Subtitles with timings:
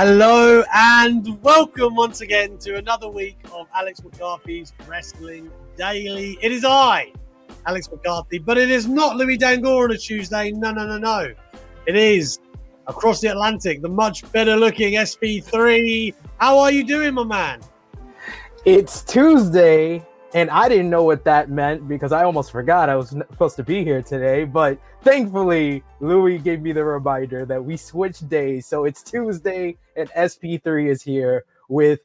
[0.00, 6.38] Hello and welcome once again to another week of Alex McCarthy's Wrestling Daily.
[6.40, 7.12] It is I,
[7.66, 10.52] Alex McCarthy, but it is not Louis Dangoor on a Tuesday.
[10.52, 11.34] No, no, no, no.
[11.86, 12.38] It is
[12.86, 16.14] across the Atlantic, the much better looking SP3.
[16.36, 17.60] How are you doing, my man?
[18.64, 23.08] It's Tuesday, and I didn't know what that meant because I almost forgot I was
[23.08, 24.44] supposed to be here today.
[24.44, 28.64] But thankfully, Louis gave me the reminder that we switched days.
[28.64, 32.00] So it's Tuesday, and SP3 is here with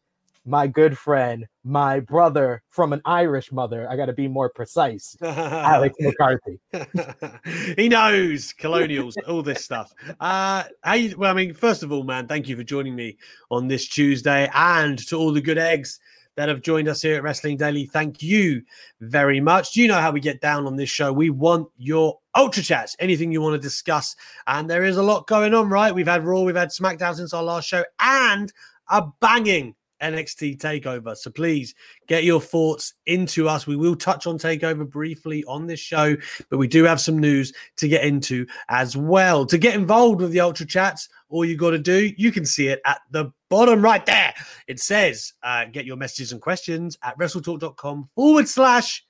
[0.45, 3.87] my good friend, my brother from an Irish mother.
[3.89, 6.59] I got to be more precise, Alex McCarthy.
[7.77, 9.93] he knows colonials, all this stuff.
[10.19, 13.17] Uh, how you, well, I mean, first of all, man, thank you for joining me
[13.49, 15.99] on this Tuesday, and to all the good eggs
[16.35, 17.85] that have joined us here at Wrestling Daily.
[17.85, 18.63] Thank you
[19.01, 19.75] very much.
[19.75, 21.13] You know how we get down on this show?
[21.13, 24.15] We want your ultra chats, anything you want to discuss.
[24.47, 25.93] And there is a lot going on, right?
[25.93, 28.51] We've had Raw, we've had SmackDown since our last show, and
[28.89, 31.15] a banging NXT takeover.
[31.15, 31.73] So please
[32.07, 33.65] get your thoughts into us.
[33.65, 36.15] We will touch on takeover briefly on this show,
[36.49, 39.45] but we do have some news to get into as well.
[39.45, 42.67] To get involved with the Ultra Chats, all you got to do, you can see
[42.67, 44.33] it at the bottom right there.
[44.67, 49.03] It says, uh, get your messages and questions at wrestletalk.com forward slash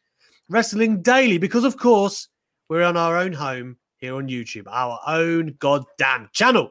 [0.49, 2.27] wrestling daily, because of course,
[2.69, 6.69] we're on our own home here on YouTube, our own goddamn channel.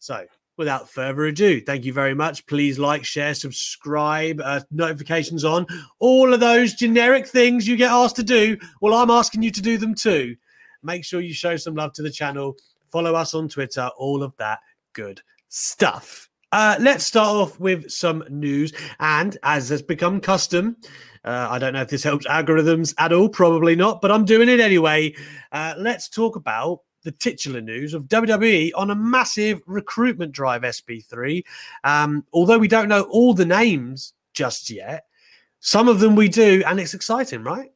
[0.00, 0.24] So
[0.62, 2.46] without further ado, thank you very much.
[2.46, 5.66] Please like, share, subscribe, uh, notifications on,
[5.98, 8.56] all of those generic things you get asked to do.
[8.80, 10.36] Well, I'm asking you to do them too.
[10.84, 12.54] Make sure you show some love to the channel.
[12.92, 14.60] Follow us on Twitter, all of that
[14.92, 16.28] good stuff.
[16.52, 18.72] Uh, let's start off with some news.
[19.00, 20.76] And as has become custom,
[21.24, 24.48] uh, I don't know if this helps algorithms at all, probably not, but I'm doing
[24.48, 25.14] it anyway.
[25.50, 31.44] Uh, let's talk about the titular news of WWE on a massive recruitment drive, SP3.
[31.84, 35.04] Um, although we don't know all the names just yet,
[35.60, 37.72] some of them we do, and it's exciting, right?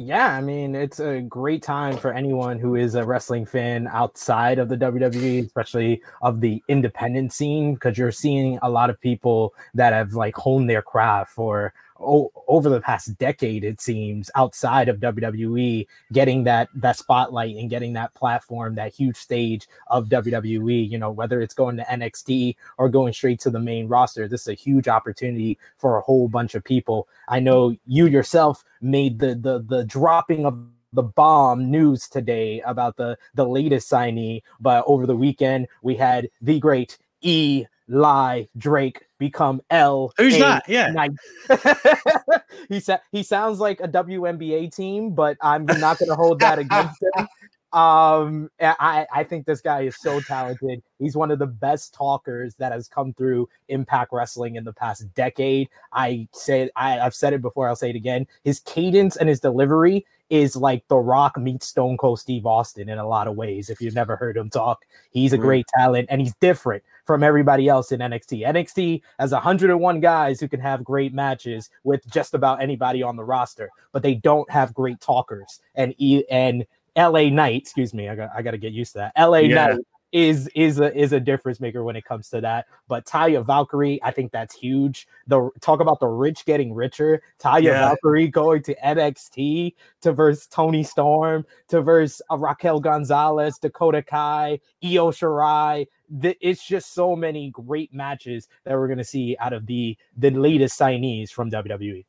[0.00, 4.60] Yeah, I mean, it's a great time for anyone who is a wrestling fan outside
[4.60, 9.54] of the WWE, especially of the independent scene, because you're seeing a lot of people
[9.74, 14.88] that have like honed their craft for o- over the past decade, it seems, outside
[14.88, 20.88] of WWE, getting that that spotlight and getting that platform, that huge stage of WWE.
[20.88, 24.42] You know, whether it's going to NXT or going straight to the main roster, this
[24.42, 27.08] is a huge opportunity for a whole bunch of people.
[27.28, 30.58] I know you yourself made the the the dropping of
[30.92, 36.28] the bomb news today about the the latest signee but over the weekend we had
[36.40, 40.38] the great e lie drake become l Who's A.
[40.40, 40.68] that?
[40.68, 41.06] Yeah.
[42.68, 46.58] He said he sounds like a WNBA team but i'm not going to hold that
[46.58, 47.26] against him
[47.78, 52.54] um I, I think this guy is so talented he's one of the best talkers
[52.56, 57.32] that has come through impact wrestling in the past decade i said I, i've said
[57.34, 61.36] it before i'll say it again his cadence and his delivery is like the rock
[61.38, 64.48] meets stone cold steve austin in a lot of ways if you've never heard him
[64.48, 65.42] talk he's a Mm.
[65.42, 70.46] great talent and he's different from everybody else in nxt nxt has 101 guys who
[70.46, 74.74] can have great matches with just about anybody on the roster but they don't have
[74.74, 76.66] great talkers and e- and
[76.96, 79.12] LA Knight, excuse me, I got I got to get used to that.
[79.16, 79.54] LA Yeah.
[79.68, 79.78] Knight
[80.10, 82.66] is is a is a difference maker when it comes to that.
[82.88, 85.06] But Taya Valkyrie, I think that's huge.
[85.28, 87.22] The talk about the rich getting richer.
[87.38, 87.88] Taya Yeah.
[87.88, 94.58] Valkyrie going to NXT to verse Toni Storm to verse uh, Raquel Gonzalez, Dakota Kai,
[94.82, 95.86] Io Shirai.
[96.22, 100.30] Th- It's just so many great matches that we're gonna see out of the the
[100.30, 101.50] latest signees from.
[101.50, 102.04] WWE.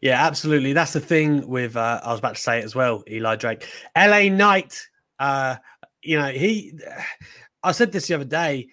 [0.00, 0.72] Yeah, absolutely.
[0.72, 3.66] That's the thing with uh, I was about to say it as well, Eli Drake.
[3.96, 4.86] LA Knight,
[5.18, 5.56] uh,
[6.02, 6.72] you know, he
[7.62, 8.68] I said this the other day.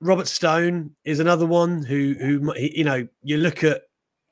[0.00, 3.82] Robert Stone is another one who who you know, you look at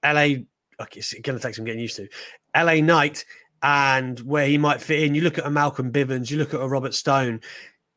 [0.04, 0.44] LA
[0.80, 2.08] okay, it's gonna take some getting used to.
[2.56, 3.24] LA Knight
[3.62, 5.14] and where he might fit in.
[5.14, 7.40] You look at a Malcolm Bivens, you look at a Robert Stone.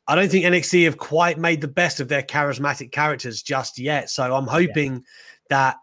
[0.07, 4.09] I don't think NXT have quite made the best of their charismatic characters just yet.
[4.09, 4.99] So I'm hoping yeah.
[5.49, 5.77] that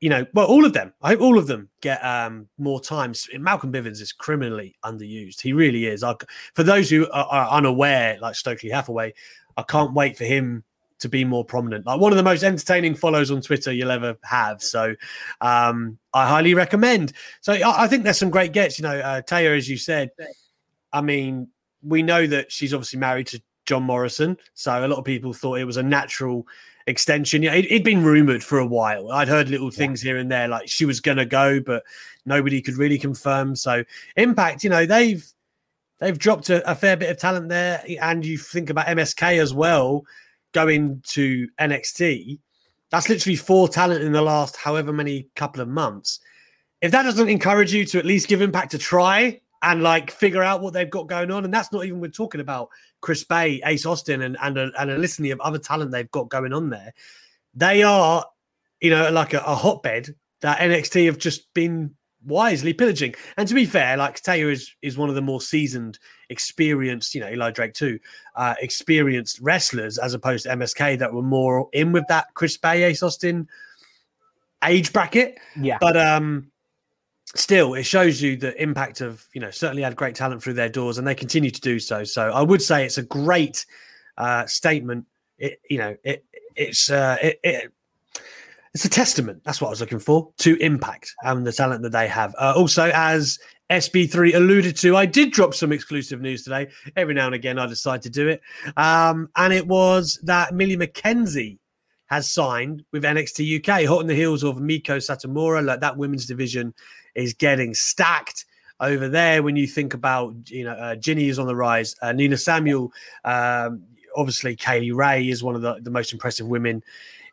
[0.00, 0.94] you know, well, all of them.
[1.02, 3.12] I hope all of them get um, more time.
[3.38, 5.40] Malcolm Bivens is criminally underused.
[5.40, 6.02] He really is.
[6.02, 6.14] I,
[6.54, 9.12] for those who are, are, unaware, like Stokely Hathaway,
[9.58, 10.64] I can't wait for him
[11.00, 11.86] to be more prominent.
[11.86, 14.62] Like one of the most entertaining follows on Twitter you'll ever have.
[14.62, 14.94] So
[15.42, 17.12] um, I highly recommend.
[17.42, 18.78] So I, I, think there's some great gets.
[18.78, 20.10] You know, uh, Taya, as you said,
[20.92, 21.48] I mean,
[21.82, 24.36] we know that she's obviously married to John Morrison.
[24.54, 26.44] So a lot of people thought it was a natural
[26.88, 27.40] extension.
[27.40, 29.12] Yeah, it, had been rumored for a while.
[29.12, 30.10] I'd heard little things yeah.
[30.10, 31.84] here and there, like she was going to go, but
[32.26, 33.54] nobody could really confirm.
[33.54, 33.84] So,
[34.16, 35.24] Impact, you know, they've
[36.00, 39.54] they've dropped a, a, fair bit of talent there, and you think about MSK as
[39.54, 40.04] well
[40.50, 42.40] going to NXT.
[42.90, 46.18] That's literally four talent in the last however many couple of months.
[46.80, 50.42] If that doesn't encourage you to at least give Impact a try, and like figure
[50.42, 51.44] out what they've got going on.
[51.44, 52.70] And that's not even we're talking about
[53.00, 56.28] Chris Bey, Ace Austin, and and a, and a litany of other talent they've got
[56.28, 56.92] going on there.
[57.54, 58.24] They are,
[58.80, 61.94] you know, like a, a hotbed that NXT have just been
[62.24, 63.14] wisely pillaging.
[63.36, 65.98] And to be fair, like Taylor is is one of the more seasoned,
[66.28, 67.98] experienced, you know, Eli Drake too,
[68.36, 72.84] uh, experienced wrestlers as opposed to MSK that were more in with that Chris Bey,
[72.84, 73.48] Ace Austin
[74.64, 75.38] age bracket.
[75.60, 75.78] Yeah.
[75.80, 76.50] But um
[77.34, 80.68] still it shows you the impact of you know certainly had great talent through their
[80.68, 82.04] doors and they continue to do so.
[82.04, 83.64] So i would say it's a great
[84.18, 85.06] uh statement.
[85.38, 86.24] It you know it
[86.56, 87.72] it's uh it, it
[88.74, 91.92] it's a testament that's what i was looking for to impact and the talent that
[91.92, 92.34] they have.
[92.38, 93.38] Uh, also as
[93.70, 96.68] sb3 alluded to i did drop some exclusive news today.
[96.96, 98.40] Every now and again i decide to do it.
[98.76, 101.59] Um and it was that millie mckenzie
[102.10, 105.64] has signed with NXT UK, hot on the heels of Meiko Satomura.
[105.64, 106.74] Like that women's division
[107.14, 108.46] is getting stacked
[108.80, 109.44] over there.
[109.44, 112.92] When you think about, you know, uh, Jinny is on the rise, uh, Nina Samuel,
[113.24, 113.84] um,
[114.16, 116.82] obviously Kay Lee Ray is one of the, the most impressive women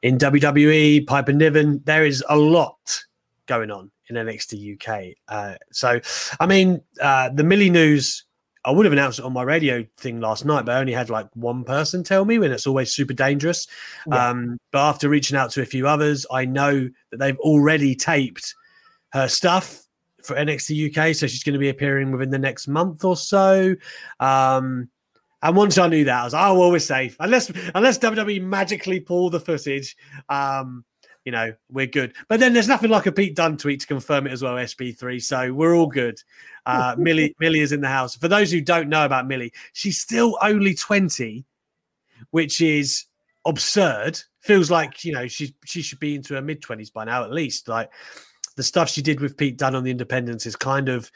[0.04, 1.08] in WWE.
[1.08, 1.82] Piper Niven.
[1.86, 3.04] There is a lot
[3.48, 5.16] going on in NXT UK.
[5.28, 6.00] Uh, so,
[6.40, 8.26] I mean, uh, the Millie news
[8.68, 11.10] I would have announced it on my radio thing last night, but I only had
[11.10, 13.66] like one person tell me when it's always super dangerous.
[14.06, 14.30] Yeah.
[14.30, 18.54] Um, but after reaching out to a few others, I know that they've already taped
[19.14, 19.84] her stuff
[20.22, 21.16] for NXT UK.
[21.16, 23.74] So she's going to be appearing within the next month or so.
[24.20, 24.90] Um,
[25.42, 27.16] and once I knew that, I was like, oh, well, we're safe.
[27.22, 29.96] Unless unless WWE magically pull the footage,
[30.28, 30.84] um,
[31.28, 32.14] you know, we're good.
[32.30, 35.22] But then there's nothing like a Pete Dunne tweet to confirm it as well, SB3.
[35.22, 36.24] So we're all good.
[36.66, 38.16] Uh, Millie, Millie is in the house.
[38.16, 41.44] For those who don't know about Millie, she's still only 20,
[42.32, 43.08] which is
[43.46, 44.18] absurd.
[44.40, 47.34] Feels like, you know, she, she should be into her mid 20s by now, at
[47.34, 47.68] least.
[47.68, 47.92] Like
[48.56, 51.12] the stuff she did with Pete Dunne on the Independence is kind of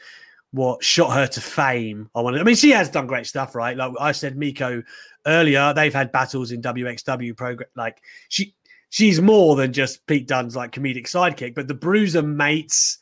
[0.50, 2.10] what shot her to fame.
[2.14, 2.36] I want.
[2.36, 3.78] I mean, she has done great stuff, right?
[3.78, 4.84] Like I said, Meiko
[5.26, 7.70] earlier, they've had battles in WXW program.
[7.74, 8.54] Like she,
[8.92, 12.98] she's more than just Pete Dunne's like comedic sidekick, but the Bruiser mates,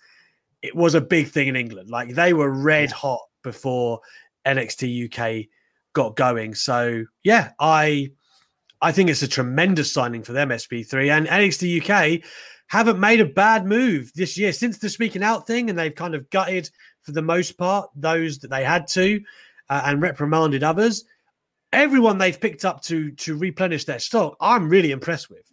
[0.63, 1.91] it was a big thing in England.
[1.91, 4.01] Like they were red hot before
[4.47, 5.49] NXT UK
[5.93, 6.55] got going.
[6.55, 8.13] So yeah, I
[8.81, 12.25] I think it's a tremendous signing for them, SB3 and NXT UK
[12.69, 16.15] haven't made a bad move this year since the speaking out thing, and they've kind
[16.15, 16.71] of gutted
[17.03, 19.21] for the most part those that they had to
[19.69, 21.05] uh, and reprimanded others.
[21.73, 25.50] Everyone they've picked up to to replenish their stock, I'm really impressed with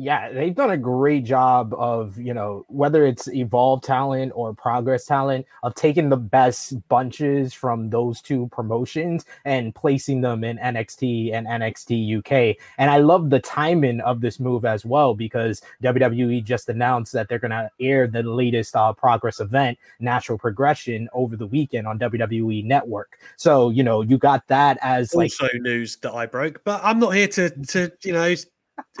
[0.00, 5.04] yeah, they've done a great job of, you know, whether it's EVOLVE talent or progress
[5.04, 11.34] talent, of taking the best bunches from those two promotions and placing them in NXT
[11.34, 12.56] and NXT UK.
[12.78, 17.28] And I love the timing of this move as well because WWE just announced that
[17.28, 21.98] they're going to air the latest uh, progress event, Natural Progression, over the weekend on
[21.98, 23.18] WWE Network.
[23.36, 26.80] So, you know, you got that as also like also news that I broke, but
[26.84, 28.36] I'm not here to, to you know,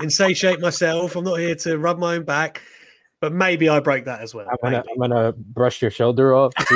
[0.00, 1.16] insatiate myself.
[1.16, 2.62] I'm not here to rub my own back,
[3.20, 4.46] but maybe I break that as well.
[4.50, 6.52] I'm gonna, I'm gonna brush your shoulder off.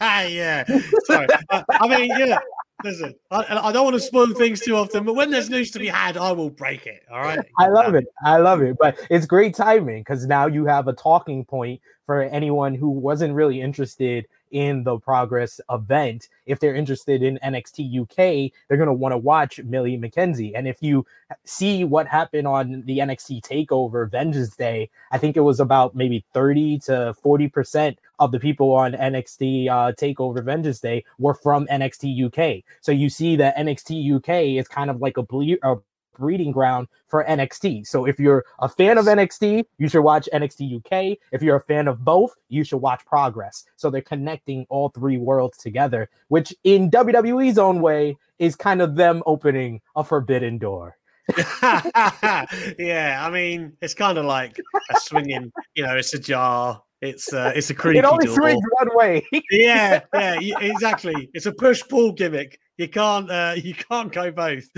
[0.00, 0.64] yeah,
[1.04, 1.26] sorry.
[1.50, 2.38] I, I mean, yeah.
[2.84, 5.78] Listen, I, I, don't want to spoil things too often, but when there's news to
[5.78, 7.02] be had, I will break it.
[7.10, 7.40] All right.
[7.58, 8.04] I love it.
[8.22, 8.76] I love it.
[8.78, 13.34] But it's great timing because now you have a talking point for anyone who wasn't
[13.34, 16.28] really interested in the Progress event.
[16.46, 20.52] If they're interested in NXT UK, they're going to want to watch Millie McKenzie.
[20.54, 21.04] And if you
[21.44, 26.24] see what happened on the NXT Takeover Vengeance Day, I think it was about maybe
[26.32, 31.66] 30 to 40 percent of the people on NXT uh, Takeover Vengeance Day were from
[31.66, 32.64] NXT UK.
[32.80, 35.76] So you see that NXT UK is kind of like a, ble- a
[36.16, 37.86] breeding ground for NXT.
[37.86, 41.18] So if you're a fan of NXT, you should watch NXT UK.
[41.32, 43.64] If you're a fan of both, you should watch Progress.
[43.76, 48.96] So they're connecting all three worlds together, which in WWE's own way is kind of
[48.96, 50.96] them opening a forbidden door.
[51.62, 54.60] yeah, I mean, it's kind of like
[54.94, 56.82] a swinging, you know, it's a jar.
[57.02, 57.98] It's uh, it's a creepy.
[58.00, 59.26] It only swings one way.
[59.50, 61.30] yeah, yeah, exactly.
[61.34, 62.58] It's a push pull gimmick.
[62.78, 64.68] You can't uh, you can't go both.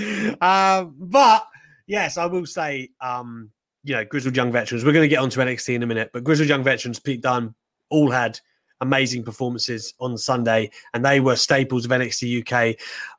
[0.43, 1.47] Um, but
[1.87, 3.51] yes, I will say, um,
[3.85, 4.85] you know, grizzled young veterans.
[4.85, 7.55] We're going to get onto NXT in a minute, but grizzled young veterans, Pete Dunne,
[7.91, 8.39] all had
[8.81, 12.77] amazing performances on Sunday, and they were staples of NXT UK.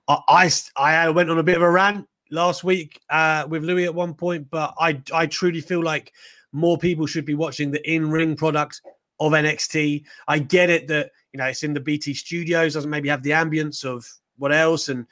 [0.08, 3.86] I I, I went on a bit of a rant last week uh, with Louis
[3.86, 6.14] at one point, but I I truly feel like
[6.52, 8.82] more people should be watching the in ring product
[9.20, 10.04] of NXT.
[10.28, 13.32] I get it that you know it's in the BT studios, doesn't maybe have the
[13.32, 15.06] ambience of what else, and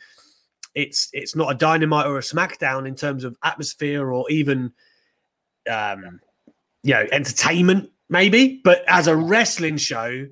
[0.75, 4.71] it's it's not a dynamite or a SmackDown in terms of atmosphere or even
[5.69, 6.19] um,
[6.83, 8.61] you know entertainment, maybe.
[8.63, 10.27] But as a wrestling show,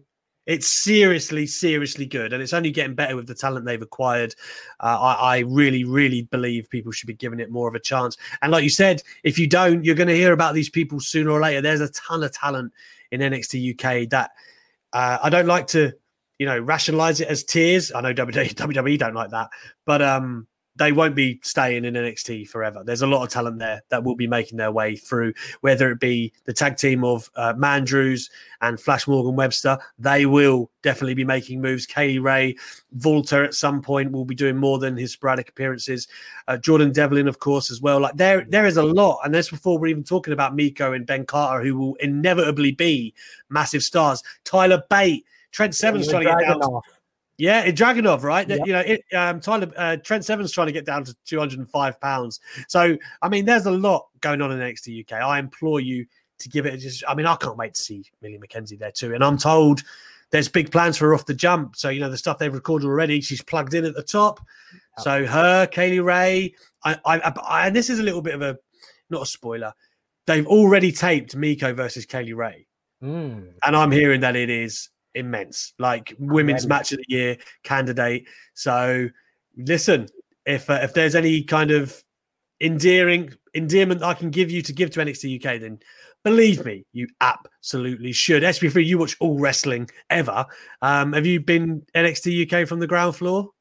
[0.46, 4.36] it's seriously, seriously good, and it's only getting better with the talent they've acquired.
[4.80, 8.18] Uh, I, I, really, really believe people should be giving it more of a chance.
[8.42, 11.32] And like you said, if you don't, you're going to hear about these people sooner
[11.32, 11.62] or later.
[11.62, 12.74] There's a ton of talent
[13.12, 14.32] in NXT UK that
[14.94, 15.94] uh, I don't like to,
[16.38, 17.92] you know, rationalize it as tears.
[17.92, 19.50] I know WWE don't like that,
[19.86, 22.84] but um, they won't be staying in NXT forever.
[22.84, 26.00] There's a lot of talent there that will be making their way through, whether it
[26.00, 28.30] be the tag team of uh, Mandrews
[28.62, 29.78] and Flash Morgan Webster.
[30.00, 31.86] They will definitely be making moves.
[31.86, 32.56] Kay Lee Ray,
[33.04, 36.08] Walter at some point will be doing more than his sporadic appearances.
[36.48, 38.00] Uh, Jordan Devlin, of course, as well.
[38.00, 41.06] Like there, there is a lot, and that's before we're even talking about Meiko and
[41.06, 43.14] Ben Carter, who will inevitably be
[43.50, 44.22] massive stars.
[44.44, 46.62] Tyler Bate, Trent Seven's trying to get down.
[46.62, 46.86] Off.
[47.38, 48.48] Yeah, in Dragunov, right?
[48.48, 48.60] Yep.
[48.66, 52.40] You know, it, um, Tyler uh, Trent Seven's trying to get down to 205 pounds.
[52.70, 55.22] So, I mean, there's a lot going on in the NXT UK.
[55.22, 56.06] I implore you
[56.40, 56.78] to give it.
[56.78, 59.14] Just, I mean, I can't wait to see Millie McKenzie there too.
[59.14, 59.84] And I'm told
[60.32, 61.76] there's big plans for her off the jump.
[61.76, 64.40] So, you know, the stuff they've recorded already, she's plugged in at the top.
[64.74, 65.04] Yep.
[65.04, 68.42] So, her, Kay Lee Ray, I, I, I, and this is a little bit of
[68.42, 68.58] a
[69.10, 69.74] not a spoiler.
[70.26, 72.68] They've already taped Meiko versus Kay Lee Ray,
[73.04, 73.52] mm.
[73.64, 75.74] and I'm hearing that it is immense.
[75.80, 78.28] Like women's match of the year candidate.
[78.54, 79.10] So
[79.58, 80.08] listen,
[80.46, 82.04] if uh, if there's any kind of
[82.62, 85.80] endearing endearment I can give you to give to NXT UK, then
[86.24, 88.44] believe me, you absolutely should.
[88.44, 90.46] SP3, you watch all wrestling ever.
[90.82, 93.52] Um, have you been NXT UK from the ground floor?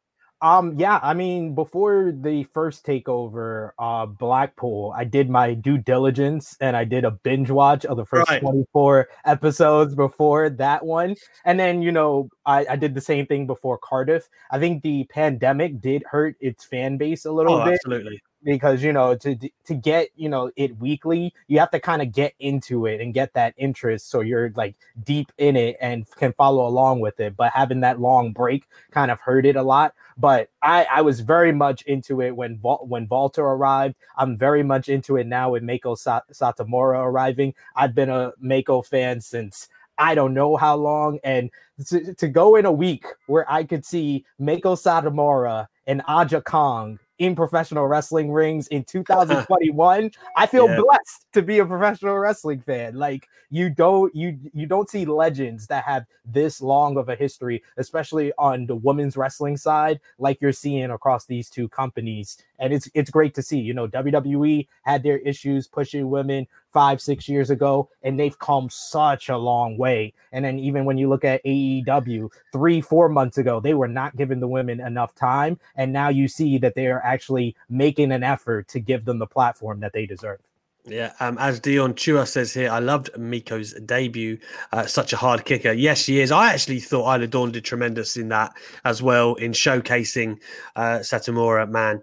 [0.43, 6.57] Um, yeah, I mean, before the first takeover, uh, Blackpool, I did my due diligence
[6.61, 8.43] and I did a binge watch of the first right.
[8.43, 11.17] 24 episodes before that one.
[11.45, 14.29] And then, you know, I, I, did the same thing before Cardiff.
[14.51, 17.75] I think the pandemic did hurt its fan base a little oh, bit.
[17.75, 22.03] Absolutely because you know to to get you know it weekly you have to kind
[22.03, 26.09] of get into it and get that interest so you're like deep in it and
[26.17, 29.63] can follow along with it but having that long break kind of hurt it a
[29.63, 34.63] lot but i i was very much into it when when Walter arrived i'm very
[34.63, 35.97] much into it now with Meiko
[36.33, 41.19] satomura arriving i've been a Meiko fan since I don't know how long.
[41.25, 41.51] And
[41.89, 46.99] to, to go in a week where I could see Meiko Satomura and Aja Kong
[47.19, 50.81] in professional wrestling rings in 2021 i feel yeah.
[50.81, 55.67] blessed to be a professional wrestling fan like you don't you you don't see legends
[55.69, 60.53] that have this long of a history especially on the women's wrestling side like you're
[60.53, 65.03] seeing across these two companies and it's it's great to see you know wwe had
[65.03, 70.13] their issues pushing women five six years ago and they've come such a long way
[70.33, 74.17] and then even when you look at aew three four months ago they were not
[74.17, 78.25] giving the women enough time and now you see that they are actually making an
[78.25, 80.41] effort to give them the platform that they deserve.
[80.87, 84.39] Yeah, um, as Dion Chua says here, I loved Meiko's debut.
[84.71, 85.73] Uh, such a hard kicker.
[85.73, 86.31] Yes, she is.
[86.31, 88.53] I actually thought Isla Dawn did tremendous in that
[88.85, 90.39] as well in showcasing
[90.77, 91.67] uh, Satomura.
[91.67, 92.03] Man,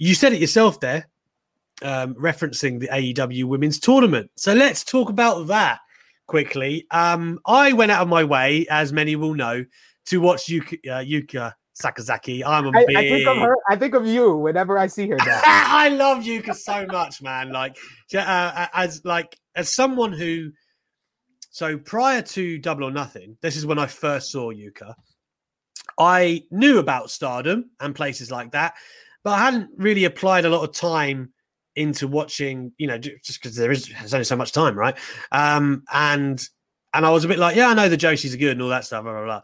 [0.00, 1.08] you said it yourself there,
[1.82, 4.30] um, referencing the AEW Women's Tournament.
[4.34, 5.78] So let's talk about that
[6.26, 6.86] quickly.
[6.90, 9.64] Um, I went out of my way, as many will know,
[10.06, 12.42] to watch Yuka, uh, Yuka Sakazaki.
[12.44, 12.96] I'm a I, big...
[12.96, 13.56] I, think of her.
[13.68, 15.18] I think of you whenever I see her.
[15.20, 17.52] I love Yuka so much, man.
[17.52, 17.76] Like
[18.16, 20.50] uh, as like as someone who
[21.50, 24.94] so prior to Double or Nothing, this is when I first saw Yuka.
[25.98, 28.74] I knew about Stardom and places like that,
[29.22, 31.32] but I hadn't really applied a lot of time
[31.76, 32.72] into watching.
[32.78, 34.96] You know, just because there is there's only so much time, right?
[35.32, 36.42] Um, and
[36.92, 38.68] and I was a bit like, yeah, I know the Joshies are good and all
[38.68, 39.42] that stuff, blah blah blah.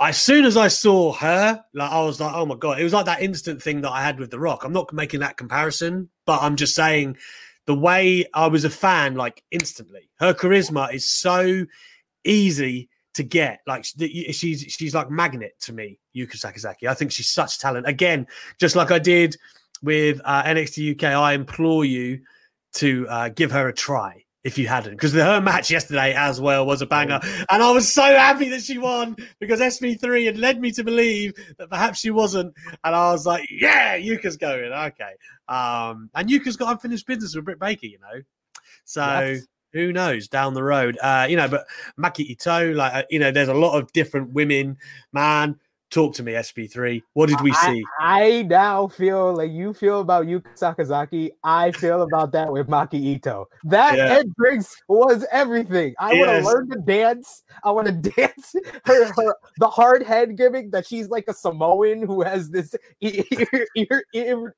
[0.00, 2.92] As soon as I saw her, like I was like, oh my god, it was
[2.92, 4.64] like that instant thing that I had with The Rock.
[4.64, 7.18] I'm not making that comparison, but I'm just saying
[7.66, 10.10] the way I was a fan, like instantly.
[10.18, 11.66] Her charisma is so
[12.24, 13.60] easy to get.
[13.66, 16.88] Like she's she's like magnet to me, Yuka Sakazaki.
[16.88, 17.86] I think she's such talent.
[17.86, 18.26] Again,
[18.58, 19.36] just like I did
[19.82, 22.20] with uh, NXT UK, I implore you
[22.74, 26.66] to uh, give her a try if you hadn't, because her match yesterday as well
[26.66, 30.60] was a banger, and I was so happy that she won because SV3 had led
[30.60, 32.52] me to believe that perhaps she wasn't,
[32.82, 35.12] and I was like, yeah, Yuka's going, okay,
[35.48, 38.22] um, and Yuka's got unfinished business with Britt Baker, you know,
[38.84, 39.04] so.
[39.04, 39.46] Yes.
[39.72, 40.98] Who knows down the road?
[41.02, 41.66] Uh, you know, but
[41.98, 44.76] Maki Ito, like uh, you know, there's a lot of different women.
[45.12, 45.58] Man,
[45.92, 47.02] Talk to me, SB3.
[47.12, 47.84] What did we see?
[48.00, 51.32] I, I, now feel like you feel about Yuka Sakazaki.
[51.44, 53.46] I feel about that with Maki Ito.
[53.64, 54.20] That yeah.
[54.20, 55.94] entrance was everything.
[55.98, 57.42] I want to learn to dance.
[57.62, 58.54] I want to dance
[58.86, 62.74] her, her, the hard head gimmick that she's like a Samoan who has this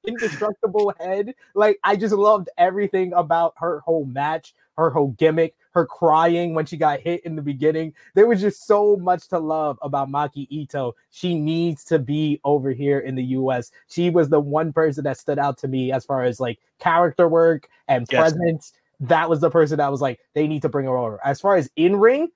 [0.04, 1.34] indestructible head.
[1.56, 6.66] Like I just loved everything about her whole match, her whole gimmick her crying when
[6.66, 7.92] she got hit in the beginning.
[8.14, 10.94] There was just so much to love about Maki Ito.
[11.10, 13.70] She needs to be over here in the US.
[13.88, 17.28] She was the one person that stood out to me as far as like character
[17.28, 18.20] work and yes.
[18.20, 18.72] presence.
[19.00, 21.20] That was the person that was like, they need to bring her over.
[21.24, 22.28] As far as in ring,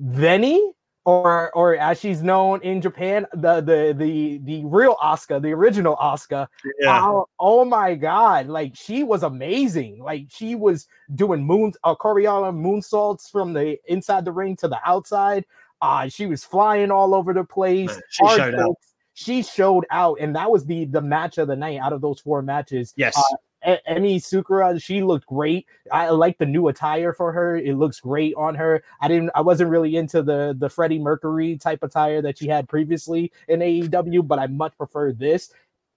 [0.00, 0.58] Veny
[1.04, 5.96] or or as she's known in Japan, the the the the real Asuka, the original
[5.96, 6.46] Asuka.
[6.80, 7.00] Yeah.
[7.02, 10.02] Oh, oh, my god, like she was amazing.
[10.02, 14.78] Like she was doing moons, uh, Coriolis moonsaults from the inside the ring to the
[14.84, 15.44] outside.
[15.80, 17.88] Uh, she was flying all over the place.
[17.88, 18.76] Man, she showed out.
[19.14, 22.20] She showed out, and that was the the match of the night out of those
[22.20, 22.94] four matches.
[22.96, 23.16] Yes.
[23.16, 25.66] Uh, Emi Sakura, she looked great.
[25.90, 27.56] I like the new attire for her.
[27.56, 28.82] It looks great on her.
[29.00, 32.68] I didn't I wasn't really into the the Freddie Mercury type attire that she had
[32.68, 35.50] previously in AEW, but I much prefer this.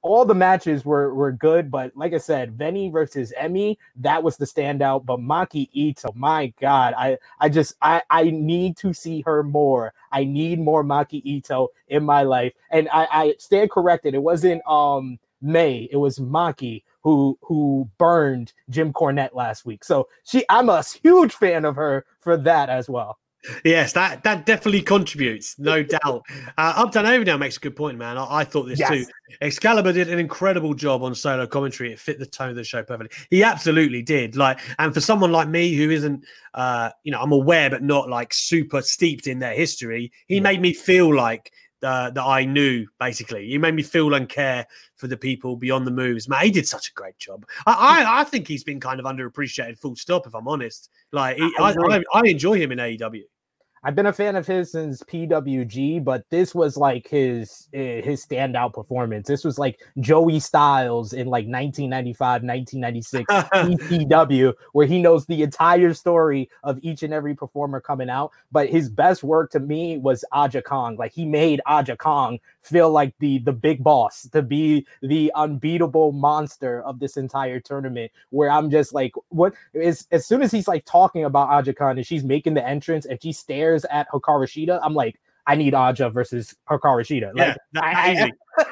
[0.04, 4.38] All the matches were were good, but like I said, Veny versus Emi, that was
[4.38, 5.04] the standout.
[5.06, 9.94] But Maki Ito, my God, I I just I I need to see her more.
[10.12, 12.54] I need more Maki Ito in my life.
[12.70, 14.14] And I, I stand corrected.
[14.14, 19.86] It wasn't um May, it was Maki who who burned Jim Cornette last week.
[19.86, 23.20] So she, I'm a huge fan of her for that as well.
[23.64, 26.24] Yes, that that definitely contributes, no doubt.
[26.58, 28.18] Uh, Uptown Overdale makes a good point, man.
[28.18, 28.90] I, I thought this yes.
[28.90, 29.06] too.
[29.40, 31.94] Excalibur did an incredible job on solo commentary.
[31.94, 33.16] It fit the tone of the show perfectly.
[33.30, 34.36] He absolutely did.
[34.36, 38.10] Like, and for someone like me who isn't, uh, you know, I'm aware but not
[38.10, 40.42] like super steeped in their history, he yeah.
[40.42, 41.52] made me feel like
[41.84, 42.88] uh, that I knew.
[43.00, 46.28] Basically, he made me feel and care for the people beyond the moves.
[46.28, 47.46] Man, he did such a great job.
[47.66, 49.80] I, I, I think he's been kind of underappreciated.
[49.80, 50.28] Full stop.
[50.28, 53.24] If I'm honest, like he, I, I, I enjoy him in AEW.
[53.88, 58.26] I've been a fan of his since PWG, but this was like his eh, his
[58.26, 59.28] standout performance.
[59.28, 65.94] This was like Joey Styles in like 1995, 1996 ECW, where he knows the entire
[65.94, 68.32] story of each and every performer coming out.
[68.52, 70.96] But his best work to me was Aja Kong.
[70.96, 76.12] Like he made Aja Kong feel like the the big boss, to be the unbeatable
[76.12, 78.12] monster of this entire tournament.
[78.32, 81.98] Where I'm just like, what is as soon as he's like talking about Aja Kong
[81.98, 85.74] and she's making the entrance and she stares at Hikaru Shida, I'm like, I need
[85.74, 87.36] Aja versus Hikaru Shida.
[87.36, 88.32] Like, yeah, I,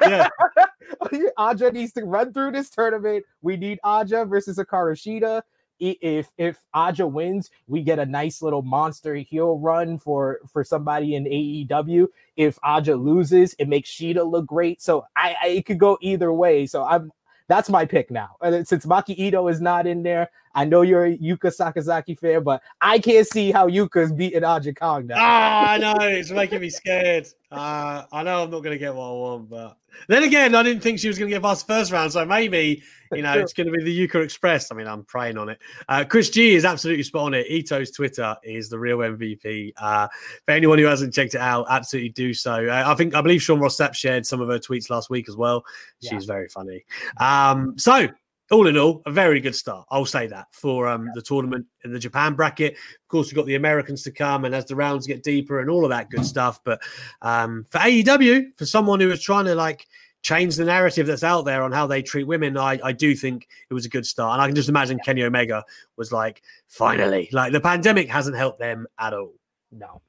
[1.12, 1.28] yeah.
[1.38, 3.24] Aja needs to run through this tournament.
[3.42, 5.42] We need Aja versus Hikaru Shida
[5.80, 11.14] if if Aja wins, we get a nice little monster heel run for for somebody
[11.14, 12.08] in AEW.
[12.36, 14.80] If Aja loses, it makes Shida look great.
[14.82, 16.66] So I, I it could go either way.
[16.66, 17.10] So I'm
[17.48, 18.36] that's my pick now.
[18.40, 22.42] And since Maki Ito is not in there, I know you're a Yuka Sakazaki fan,
[22.42, 25.16] but I can't see how Yuka's beating Aja Kong now.
[25.18, 27.26] Ah, I know it's making me scared.
[27.50, 29.76] Uh, I know I'm not going to get what I want, but
[30.08, 32.24] then again, I didn't think she was going to get past the first round, so
[32.24, 34.72] maybe you know it's going to be the Yuka Express.
[34.72, 35.58] I mean, I'm praying on it.
[35.88, 37.46] Uh, Chris G is absolutely spot on it.
[37.48, 39.72] Ito's Twitter is the real MVP.
[39.76, 40.08] Uh,
[40.44, 42.66] for anyone who hasn't checked it out, absolutely do so.
[42.66, 45.28] Uh, I think I believe Sean Ross Sapp shared some of her tweets last week
[45.28, 45.64] as well.
[46.02, 46.34] She's yeah.
[46.34, 46.84] very funny.
[47.18, 48.08] Um, so
[48.50, 49.86] all in all, a very good start.
[49.90, 52.74] I'll say that for um, the tournament in the Japan bracket.
[52.74, 55.70] Of course, we've got the Americans to come, and as the rounds get deeper and
[55.70, 56.60] all of that good stuff.
[56.64, 56.82] But
[57.22, 59.86] um, for AEW, for someone who was trying to like
[60.22, 63.46] change the narrative that's out there on how they treat women, I, I do think
[63.70, 64.34] it was a good start.
[64.34, 65.64] And I can just imagine Kenny Omega
[65.96, 69.34] was like, finally, like the pandemic hasn't helped them at all.
[69.70, 70.02] No.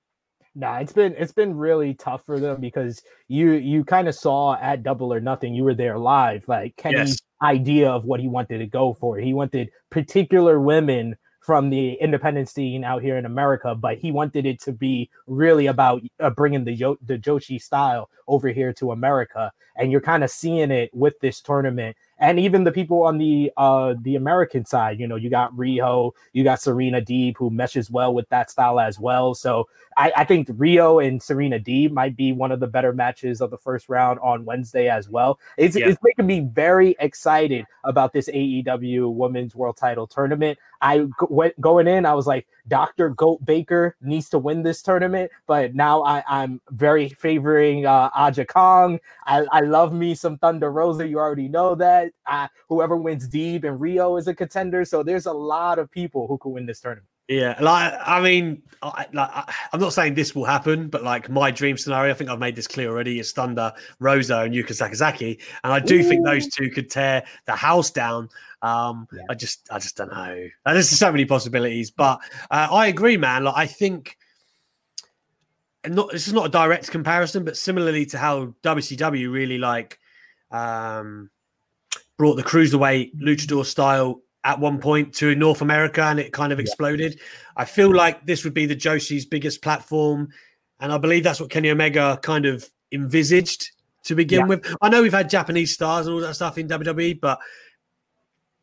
[0.58, 4.56] Nah, it's been it's been really tough for them because you you kind of saw
[4.56, 7.22] at Double or Nothing, you were there live, like Kenny's yes.
[7.46, 9.18] Idea of what he wanted to go for.
[9.18, 14.48] He wanted particular women from the independent scene out here in America, but he wanted
[14.48, 18.92] it to be really about uh, bringing the Yo- the Joshi style over here to
[18.92, 23.18] America, and you're kind of seeing it with this tournament and even the people on
[23.18, 27.50] the uh the American side, you know, you got Rio, you got Serena Deeb, who
[27.50, 29.34] meshes well with that style as well.
[29.34, 33.42] So I, I think Rio and Serena Deeb might be one of the better matches
[33.42, 35.40] of the first round on Wednesday as well.
[35.58, 35.88] It's, yeah.
[35.88, 40.60] it's making me very excited about this AEW Women's World Title tournament.
[40.82, 43.10] I went going in, I was like, Dr.
[43.10, 48.46] Goat Baker needs to win this tournament, but now I, am very favoring uh, Aja
[48.46, 49.00] Kong.
[49.26, 51.08] I, I love me some Thunder Rosa.
[51.08, 52.05] You already know that.
[52.26, 54.86] Uh, whoever wins Deeb and Rio is a contender.
[54.86, 57.08] So there's a lot of people who could win this tournament.
[57.28, 59.32] Yeah, like I mean, I, like
[59.74, 62.56] I'm not saying this will happen, but like my dream scenario, I think I've made
[62.56, 66.04] this clear already, is Thunder Rosa and Yuka Sakazaki, and I do Ooh.
[66.04, 68.30] think those two could tear the house down.
[68.62, 69.24] Um, yeah.
[69.28, 70.48] I just, I just don't know.
[70.66, 72.20] There's so many possibilities, but
[72.52, 73.46] uh, I agree, man.
[73.46, 74.18] Like I think,
[75.88, 80.00] not this is not a direct comparison, but similarly to how WCW really like
[80.52, 81.32] um,
[82.18, 86.60] brought the cruiserweight luchador style at one point to North America and it kind of
[86.60, 87.16] exploded.
[87.16, 87.22] Yeah.
[87.58, 90.30] I feel like this would be the Joshi's biggest platform.
[90.80, 93.72] And I believe that's what Kenny Omega kind of envisaged
[94.04, 94.46] to begin yeah.
[94.46, 94.76] with.
[94.82, 97.40] I know we've had Japanese stars and all that stuff in WWE, but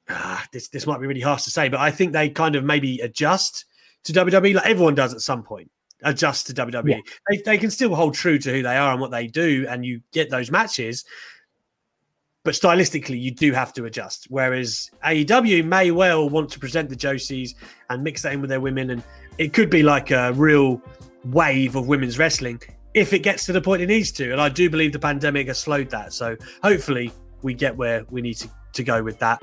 [0.08, 2.64] uh, this this might be really harsh to say, but I think they kind of
[2.64, 3.64] maybe adjust
[4.04, 5.70] to WWE like everyone does at some point.
[6.04, 6.88] Adjust to WWE.
[6.88, 6.98] Yeah.
[7.30, 9.84] They, they can still hold true to who they are and what they do, and
[9.84, 11.04] you get those matches
[12.44, 14.26] but stylistically you do have to adjust.
[14.30, 17.54] Whereas AEW may well want to present the Josies
[17.90, 19.02] and mix that in with their women, and
[19.38, 20.80] it could be like a real
[21.24, 22.60] wave of women's wrestling
[22.94, 24.32] if it gets to the point it needs to.
[24.32, 26.12] And I do believe the pandemic has slowed that.
[26.12, 29.42] So hopefully we get where we need to, to go with that.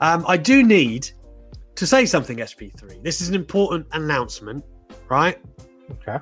[0.00, 1.10] Um, I do need
[1.74, 3.02] to say something, SP3.
[3.02, 4.64] This is an important announcement,
[5.08, 5.38] right?
[5.90, 6.18] Okay.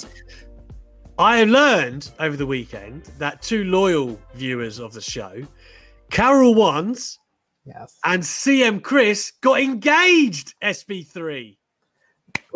[1.19, 5.43] I learned over the weekend that two loyal viewers of the show,
[6.11, 7.19] Carol Ones
[7.65, 7.99] yes.
[8.05, 10.55] and CM Chris, got engaged.
[10.63, 11.57] SB3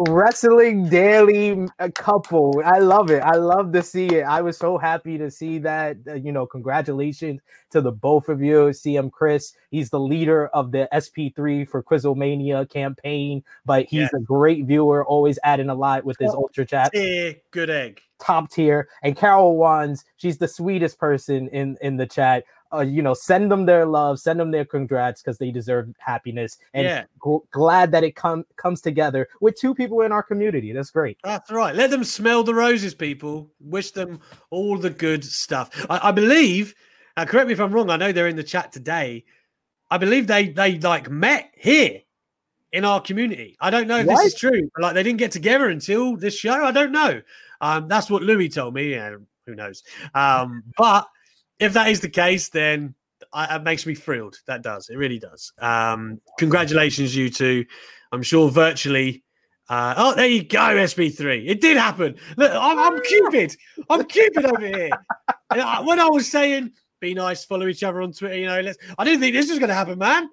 [0.09, 2.63] wrestling daily couple.
[2.65, 3.21] I love it.
[3.21, 4.23] I love to see it.
[4.23, 5.97] I was so happy to see that.
[6.07, 8.71] Uh, you know, congratulations to the both of you.
[8.71, 14.19] CM Chris, he's the leader of the SP3 for Quizlemania campaign, but he's yeah.
[14.19, 16.93] a great viewer, always adding a lot with his oh, ultra chat.
[16.93, 18.89] Good egg top tier.
[19.03, 22.45] And Carol Wands, she's the sweetest person in in the chat.
[22.73, 26.59] Uh, you know, send them their love, send them their congrats because they deserve happiness.
[26.75, 27.05] And Yeah.
[27.21, 30.73] gl- glad that it come comes together with two people in our community.
[30.73, 31.19] That's great.
[31.23, 31.75] That's right.
[31.75, 33.51] Let them smell the roses, people.
[33.61, 35.87] Wish them all the good stuff.
[35.91, 36.75] I, I believe,
[37.17, 39.25] uh, correct me if I'm wrong, I know they're in the chat today.
[39.91, 42.01] I believe they they like met here
[42.73, 43.57] in our community.
[43.61, 44.71] I don't know if this is true.
[44.75, 46.65] but, Like they didn't get together until this show.
[46.65, 47.21] I don't know.
[47.61, 48.93] Um, that's what Louis told me.
[48.93, 49.83] Yeah, who knows?
[50.15, 51.07] Um, but
[51.63, 52.95] if that is the case, then
[53.33, 54.37] I, it makes me thrilled.
[54.47, 54.89] That does.
[54.91, 55.53] It really does.
[55.59, 57.65] Um, congratulations, you two.
[58.11, 59.23] I'm sure virtually.
[59.69, 61.49] Uh, oh, there you go, SB3.
[61.49, 62.17] It did happen.
[62.37, 63.57] Look, I'm, I'm Cupid.
[63.89, 64.91] I'm Cupid over here.
[65.51, 68.79] I- when I was saying, be nice, follow each other on Twitter, you know, let's.
[68.99, 70.29] I didn't think this was going to happen, man.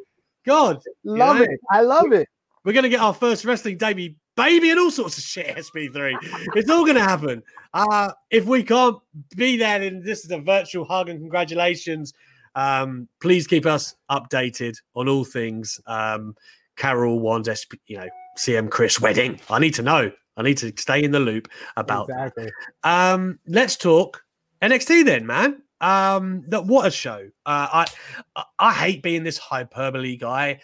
[0.45, 1.43] God, Love know?
[1.43, 1.59] it.
[1.71, 2.27] I love it.
[2.65, 5.55] we're going to get our first wrestling debut, baby, and all sorts of shit.
[5.55, 6.15] SB3.
[6.55, 7.43] It's all going to happen.
[7.73, 8.97] Uh, if we can't
[9.35, 12.13] be there, then this is a virtual hug and congratulations.
[12.55, 15.79] Um, please keep us updated on all things.
[15.85, 16.35] Um,
[16.75, 19.39] Carol wants SP, you know, CM Chris wedding.
[19.49, 20.11] I need to know.
[20.37, 22.33] I need to stay in the loop about that.
[22.83, 24.23] Um, let's talk
[24.61, 25.61] NXT then, man.
[25.81, 27.29] Um, that what a show.
[27.45, 27.85] Uh,
[28.35, 30.59] I- I hate being this hyperbole guy.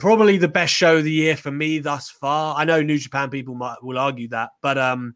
[0.00, 2.56] Probably the best show of the year for me thus far.
[2.56, 5.14] I know New Japan people might will argue that, but um,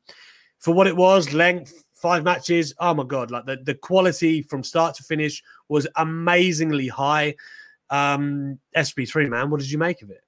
[0.59, 2.75] for what it was, length, five matches.
[2.79, 7.35] Oh my god, like the the quality from start to finish was amazingly high.
[7.88, 10.23] Um, SB3 man, what did you make of it?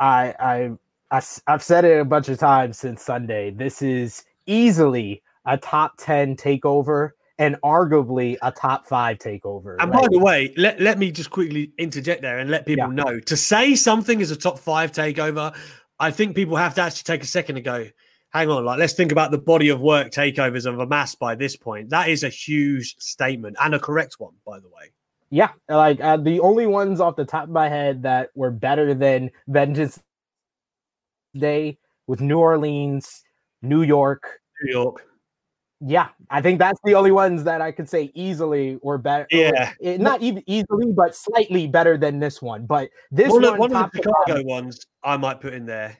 [0.00, 0.70] I I
[1.10, 3.50] I, have said it a bunch of times since Sunday.
[3.50, 9.76] This is easily a top 10 takeover and arguably a top five takeover.
[9.80, 12.92] And Like, by the way, let, let me just quickly interject there and let people
[12.92, 13.02] Yeah.
[13.04, 15.56] know to say something is a top five takeover,
[15.98, 17.86] I think people have to actually take a second and go,
[18.28, 21.56] hang on, like let's think about the body of work takeovers of amassed by this
[21.56, 21.88] point.
[21.88, 24.92] That is a huge statement and a correct one, by the way.
[25.30, 28.92] yeah, like uh, the only ones off the top of my head that were better
[28.92, 29.98] than Vengeance
[31.34, 33.22] Day with New Orleans,
[33.62, 34.40] New York.
[34.62, 35.06] New York.
[35.82, 39.26] Yeah, I think that's the only ones that I could say easily or better.
[39.30, 39.72] Yeah.
[39.82, 42.66] eh, not even easily, but slightly better than this one.
[42.66, 45.96] But this One, one, of, one of the Chicago ones I might put in there.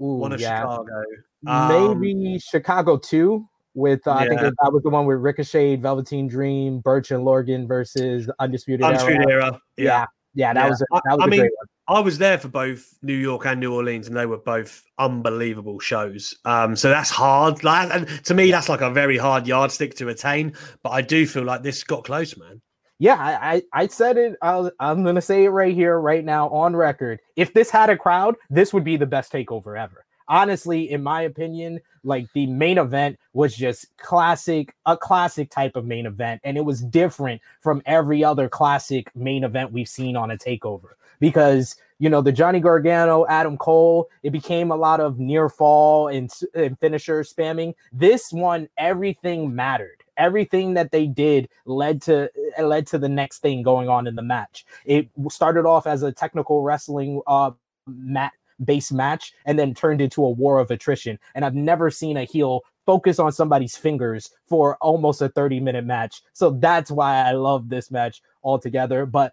[0.00, 0.62] Ooh, one of yeah.
[0.62, 1.04] Chicago.
[1.46, 6.26] Um, maybe Chicago two with uh, I think that was the one with Ricochet, Velveteen
[6.26, 9.44] Dream, Burch and Lorcan versus Undisputed, Undisputed Era.
[9.46, 9.60] Era.
[9.76, 10.68] Yeah, yeah, that Yeah.
[10.68, 11.66] was a, I- that was I a mean, great one.
[11.88, 15.80] I was there for both New York and New Orleans, and they were both unbelievable
[15.80, 16.34] shows.
[16.44, 17.64] Um, so that's hard.
[17.64, 20.54] Like, and to me, that's like a very hard yardstick to attain.
[20.82, 22.60] But I do feel like this got close, man.
[22.98, 24.36] Yeah, I, I I said it.
[24.42, 27.18] I'll, I'm gonna say it right here, right now, on record.
[27.34, 30.04] If this had a crowd, this would be the best takeover ever.
[30.28, 35.84] Honestly, in my opinion, like the main event was just classic, a classic type of
[35.84, 40.30] main event, and it was different from every other classic main event we've seen on
[40.30, 40.90] a takeover.
[41.22, 46.08] Because you know the Johnny Gargano, Adam Cole, it became a lot of near fall
[46.08, 47.74] and, and finisher spamming.
[47.92, 50.02] This one, everything mattered.
[50.16, 54.16] Everything that they did led to it led to the next thing going on in
[54.16, 54.66] the match.
[54.84, 57.52] It started off as a technical wrestling uh
[57.86, 58.32] mat
[58.64, 61.20] base match and then turned into a war of attrition.
[61.36, 65.84] And I've never seen a heel focus on somebody's fingers for almost a 30 minute
[65.84, 66.22] match.
[66.32, 69.06] So that's why I love this match altogether.
[69.06, 69.32] But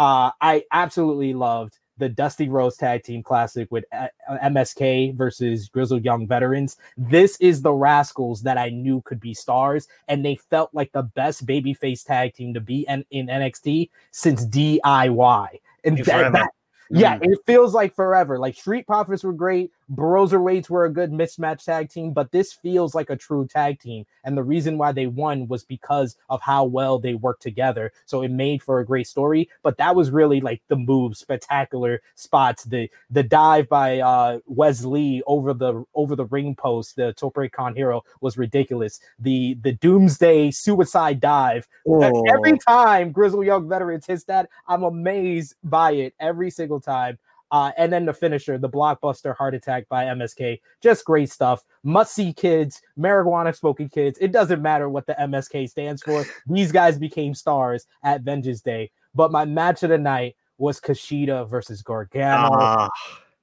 [0.00, 4.08] uh I absolutely loved the Dusty Rhodes Tag Team Classic with uh,
[4.42, 6.78] MSK versus Grizzled Young Veterans.
[6.96, 11.02] This is the Rascalz that I knew could be stars, and they felt like the
[11.02, 15.48] best babyface tag team to be in, in NXT since DIY.
[15.84, 16.50] And that, that-
[16.90, 18.38] yeah, it feels like forever.
[18.38, 22.94] Like Street Profits were great, Broserweights were a good mismatch tag team, but this feels
[22.94, 24.06] like a true tag team.
[24.24, 27.92] And the reason why they won was because of how well they worked together.
[28.06, 29.48] So it made for a great story.
[29.62, 32.64] But that was really like the move, spectacular spots.
[32.64, 37.74] The the dive by uh Wesley over the over the ring post, the Tope con
[37.74, 39.00] hilo was ridiculous.
[39.18, 42.24] The the Doomsday suicide dive Oh.
[42.32, 47.18] Every time Grizzle Young Veterans hits that, I'm amazed by it every single time.
[47.50, 51.64] Uh, and then the finisher, the blockbuster heart attack by MSK, just great stuff.
[51.82, 54.18] Must see kids, marijuana smoking kids.
[54.20, 56.24] It doesn't matter what the MSK stands for.
[56.46, 58.90] These guys became stars at Vengeance Day.
[59.14, 62.90] But my match of the night was Kushida versus Gargano Ah,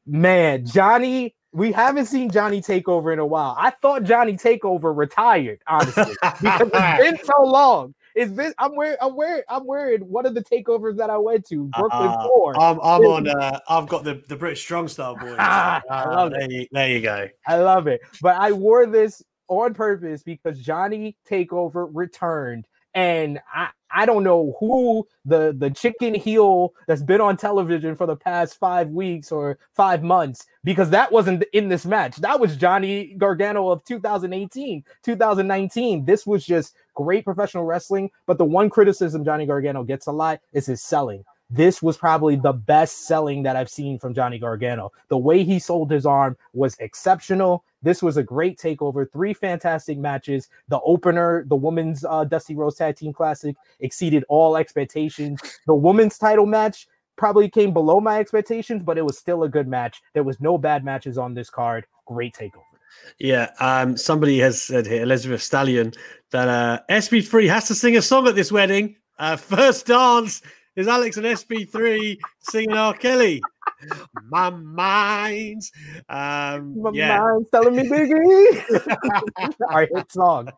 [0.06, 3.56] man, Johnny, we haven't seen Johnny Takeover in a while.
[3.58, 7.96] I thought Johnny Takeover retired, honestly, because it's been so long.
[8.18, 11.46] It's been I'm wearing I'm wearing I'm wearing one of the takeovers that I went
[11.50, 12.60] to, Brooklyn Ah, Four.
[12.60, 13.28] I'm, I'm on.
[13.28, 15.36] Uh, I've got the, the British Strong Style boys.
[15.38, 17.28] Ah, I love there, you, there you go.
[17.46, 18.02] I love it.
[18.22, 24.58] But I wore this on purpose because Johnny Takeover returned And I, I don't know
[24.60, 29.60] who the the chicken heel that's been on television for the past five weeks or
[29.76, 32.16] five months because that wasn't in this match.
[32.18, 36.06] That was Johnny Gargano of 2018, 2019.
[36.06, 38.10] This was just great professional wrestling.
[38.26, 41.24] But the one criticism Johnny Gargano gets a lot is his selling.
[41.50, 44.92] This was probably the best selling that I've seen from Johnny Gargano.
[45.08, 47.64] The way he sold his arm was exceptional.
[47.84, 49.10] This was a great takeover.
[49.10, 50.50] Three fantastic matches.
[50.68, 55.40] The opener, the women's uh, Dusty Rhodes Tag Team Classic, exceeded all expectations.
[55.68, 59.70] The women's title match probably came below my expectations, but it was still a good
[59.70, 60.02] match.
[60.14, 61.86] There was no bad matches on this card.
[62.06, 62.77] Great takeover.
[63.20, 65.94] Yeah, um, somebody has said here, Elizabeth Stallion,
[66.32, 68.96] that uh, SB3 has to sing a song at this wedding.
[69.18, 70.42] Uh, first dance
[70.76, 72.94] is Alex and SB3 singing R.
[72.94, 73.42] Kelly.
[74.30, 75.72] My mind's
[76.10, 77.20] um, My yeah.
[77.20, 79.54] mind's telling me Biggie.
[79.70, 80.50] Our hit song.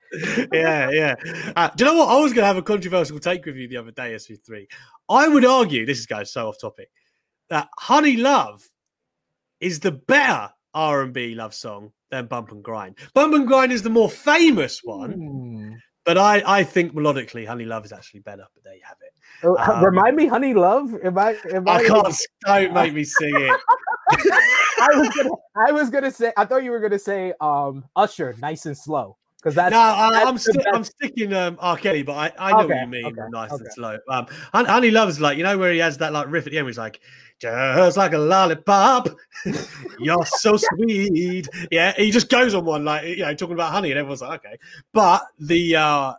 [0.53, 1.15] yeah, yeah.
[1.55, 2.09] Uh, do you know what?
[2.09, 4.67] I was going to have a controversial take with you the other day, SB3.
[5.09, 6.89] I would argue, this is going so off topic,
[7.49, 8.67] that Honey Love
[9.59, 12.97] is the better R&B love song than Bump and Grind.
[13.13, 15.73] Bump and Grind is the more famous one, Hmm.
[16.05, 19.13] but I, I think melodically Honey Love is actually better, but there you have it.
[19.43, 20.93] Uh, Um, Remind me, Honey Love.
[21.03, 21.37] Am I?
[21.53, 23.59] Am I, I can't, don't make me sing it.
[24.81, 25.29] I was gonna.
[25.55, 26.33] I was gonna say.
[26.35, 30.25] I thought you were gonna say um Usher, nice and slow, because that's no, I,
[30.25, 31.77] the best- I'm sticking um, R.
[31.77, 33.05] Kelly, but I, I know what you mean.
[33.05, 33.97] okay, nice and slow.
[34.09, 36.57] Um, Hon- Honey Love's like, you know, where he has that like riff at the
[36.57, 36.99] end he's like,
[37.39, 39.07] just like a lollipop,
[39.99, 41.47] you're so sweet.
[41.71, 44.45] Yeah, he just goes on one, like, you know, talking about honey, and everyone's like,
[44.45, 44.57] okay.
[44.93, 46.13] But the, uh,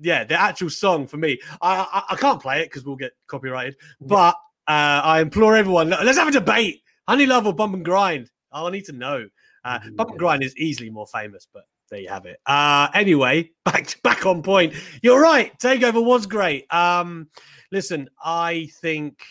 [0.00, 3.12] yeah, the actual song for me, I I, I can't play it because we'll get
[3.28, 4.34] copyrighted, but
[4.66, 6.82] uh, I implore everyone, let's have a debate.
[7.06, 8.30] Honey Love or Bump and Grind?
[8.52, 9.28] Oh, I need to know.
[9.64, 12.38] Uh, Bump and Grind is easily more famous, but there you have it.
[12.46, 14.74] Uh, anyway, back back on point.
[15.02, 15.56] You're right.
[15.58, 16.72] Takeover was great.
[16.72, 17.28] Um,
[17.72, 19.22] listen, I think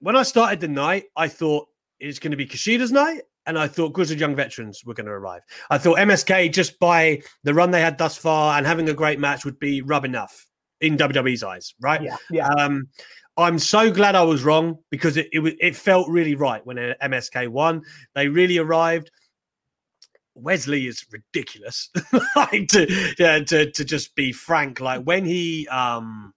[0.00, 3.68] when I started the night, I thought it's going to be Kushida's night, and I
[3.68, 5.42] thought Grizzled Young Veterans were going to arrive.
[5.70, 9.18] I thought MSK just by the run they had thus far and having a great
[9.18, 10.46] match would be rub enough
[10.80, 12.02] in WWE's eyes, right?
[12.02, 12.48] yeah, yeah.
[12.48, 12.88] Um,
[13.38, 17.48] I'm so glad I was wrong because it, it it felt really right when MSK
[17.48, 17.82] won.
[18.14, 19.10] They really arrived.
[20.36, 21.90] Wes Lee is ridiculous.
[22.36, 26.32] like to, yeah, to to just be frank, like when he um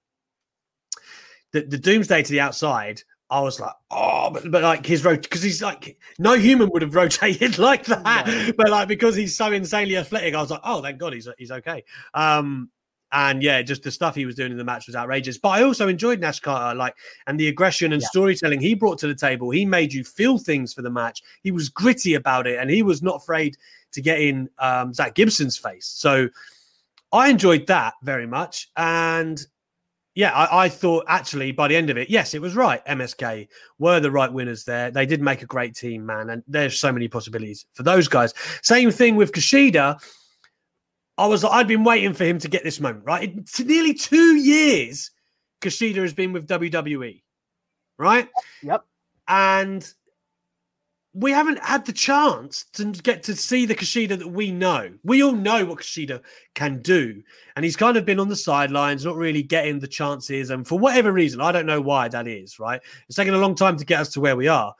[1.51, 5.21] the, the doomsday to the outside, I was like, oh, but, but like his road
[5.21, 8.53] because he's like no human would have rotated like that, No.
[8.57, 11.51] but like because he's so insanely athletic, I was like, oh, thank God he's he's
[11.51, 11.83] okay.
[12.13, 12.69] Um,
[13.11, 15.39] and yeah, just the stuff he was doing in the match was outrageous.
[15.39, 16.93] But I also enjoyed Nash Carter, like,
[17.25, 18.07] and the aggression and Yeah.
[18.07, 19.49] storytelling he brought to the table.
[19.49, 21.23] He made you feel things for the match.
[21.41, 23.57] He was gritty about it, and he was not afraid
[23.93, 25.85] to get in um, Zach Gibson's face.
[25.85, 26.29] So
[27.11, 28.69] I enjoyed that very much.
[28.77, 29.43] And
[30.15, 32.85] yeah, I, I thought actually by the end of it, yes, it was right.
[32.85, 33.47] MSK
[33.77, 34.91] were the right winners there.
[34.91, 36.29] They did make a great team, man.
[36.29, 38.33] And there's so many possibilities for those guys.
[38.61, 40.01] Same thing with Kushida.
[41.17, 43.33] I was I'd been waiting for him to get this moment, right?
[43.35, 45.11] It's nearly two years
[45.61, 47.21] Kushida has been with WWE,
[47.97, 48.29] right?
[48.63, 48.85] Yep.
[49.27, 49.93] And
[51.13, 54.91] we haven't had the chance to get to see the Kushida that we know.
[55.03, 56.21] We all know what Kushida
[56.53, 57.23] can do.
[57.55, 60.51] And he's kind of been on the sidelines, not really getting the chances.
[60.51, 62.79] And for whatever reason, I don't know why that is, right?
[63.07, 64.73] It's taken a long time to get us to where we are.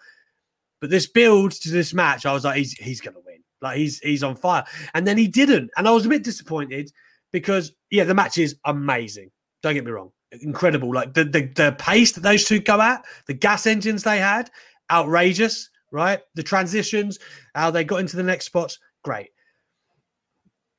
[0.81, 3.39] But this build to this match, I was like, he's he's gonna win.
[3.61, 4.63] Like he's he's on fire.
[4.93, 5.71] And then he didn't.
[5.77, 6.91] And I was a bit disappointed
[7.31, 9.31] because yeah, the match is amazing.
[9.63, 10.11] Don't get me wrong.
[10.31, 10.93] Incredible.
[10.93, 14.51] Like the the, the pace that those two go at, the gas engines they had,
[14.91, 16.19] outrageous, right?
[16.35, 17.19] The transitions,
[17.55, 19.29] how they got into the next spots, great.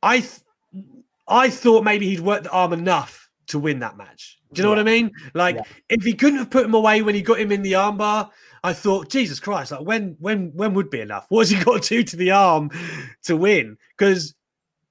[0.03, 0.40] I th-
[1.29, 4.38] I thought maybe he'd worked the arm enough to win that match.
[4.53, 5.12] Do you know what I mean?
[5.35, 5.62] Like Yeah.
[5.88, 8.31] if he couldn't have put him away when he got him in the armbar,
[8.64, 11.27] I thought, Jesus Christ, like when when when would be enough?
[11.29, 12.70] What has he got to do to the arm
[13.25, 13.77] to win?
[13.96, 14.35] Because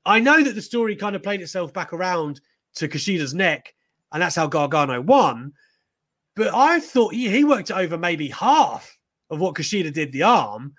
[0.05, 2.41] I know that the story kind of played itself back around
[2.75, 3.73] to Kushida's neck,
[4.11, 5.53] and that's how Gargano won.
[6.35, 8.97] But I thought he, he worked it over maybe half
[9.29, 10.73] of what Kushida did the arm.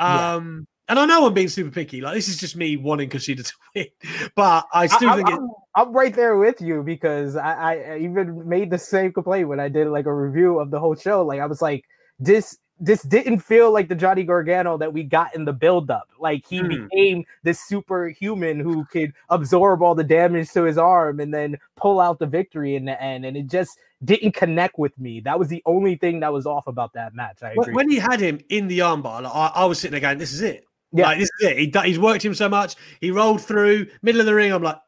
[0.00, 0.34] Yeah.
[0.34, 2.00] Um, and I know I'm being super picky.
[2.00, 3.86] Like this is just me wanting Kushida to win,
[4.34, 7.98] but I still I, think it, am I'm right there with you because I I
[7.98, 11.24] even made the same complaint when I did like a review of the whole show.
[11.24, 11.84] Like I was like,
[12.18, 16.08] this this didn't feel like the Johnny Gargano that we got in the buildup.
[16.18, 16.68] Like he Hmm.
[16.68, 22.00] became this superhuman who could absorb all the damage to his arm and then pull
[22.00, 23.24] out the victory in the end.
[23.24, 25.20] And it just didn't connect with me.
[25.20, 27.42] That was the only thing that was off about that match.
[27.42, 27.74] I when, agree.
[27.74, 30.32] when he had him in the armbar, like, I, I was sitting there going, "This
[30.32, 30.64] is it.
[30.92, 31.06] Yeah.
[31.06, 31.58] Like this is it.
[31.58, 32.76] He, he's worked him so much.
[33.00, 34.52] He rolled through middle of the ring.
[34.52, 34.78] I'm like,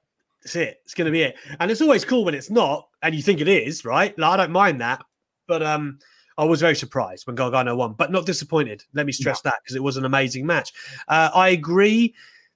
[0.42, 0.80] That's it.
[0.84, 1.36] It's going to be it.
[1.58, 4.16] And it's always cool when it's not, and you think it is, right?
[4.18, 5.02] Like, I don't mind that.
[5.48, 5.98] But um,
[6.38, 8.84] I was very surprised when Gargano won, but not disappointed.
[8.92, 9.50] Let me stress no.
[9.50, 10.72] that because it was an amazing match.
[11.08, 12.14] Uh, I agree.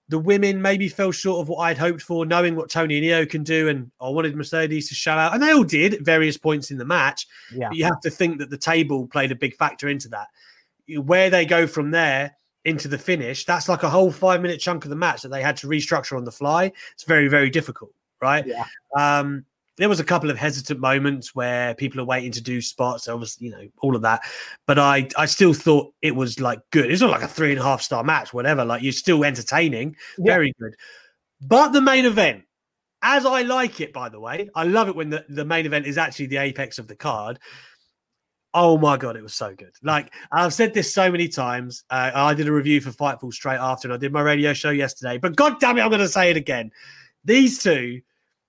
[0.08, 3.24] The women maybe fell short of what I'd hoped for, knowing what Toni and Io
[3.24, 6.36] can do, and I wanted Mercedes to show out, and they all did at various
[6.36, 7.26] points in the match.
[7.54, 7.68] Yeah.
[7.68, 10.26] But you have to think that the table played a big factor into that.
[11.02, 14.84] Where they go from there into the finish, that's like a whole five minute chunk
[14.84, 16.72] of the match that they had to restructure on the fly.
[16.92, 18.44] It's very, very difficult, right?
[18.44, 18.64] Yeah.
[18.98, 19.46] Um,
[19.80, 23.46] there was a couple of hesitant moments where people are waiting to do spots, obviously,
[23.46, 24.20] you know, all of that.
[24.66, 26.90] But I, I still thought it was like good.
[26.90, 28.62] It's not like a three and a half star match, whatever.
[28.62, 30.34] Like you're still entertaining, yeah.
[30.34, 30.74] very good.
[31.40, 32.42] But the main event,
[33.00, 35.86] as I like it, by the way, I love it when the, the main event
[35.86, 37.38] is actually the apex of the card.
[38.52, 39.72] Oh my god, it was so good!
[39.82, 41.84] Like I've said this so many times.
[41.88, 44.70] Uh, I did a review for Fightful straight after, and I did my radio show
[44.70, 45.16] yesterday.
[45.16, 46.70] But god damn it, I'm going to say it again.
[47.24, 48.02] These two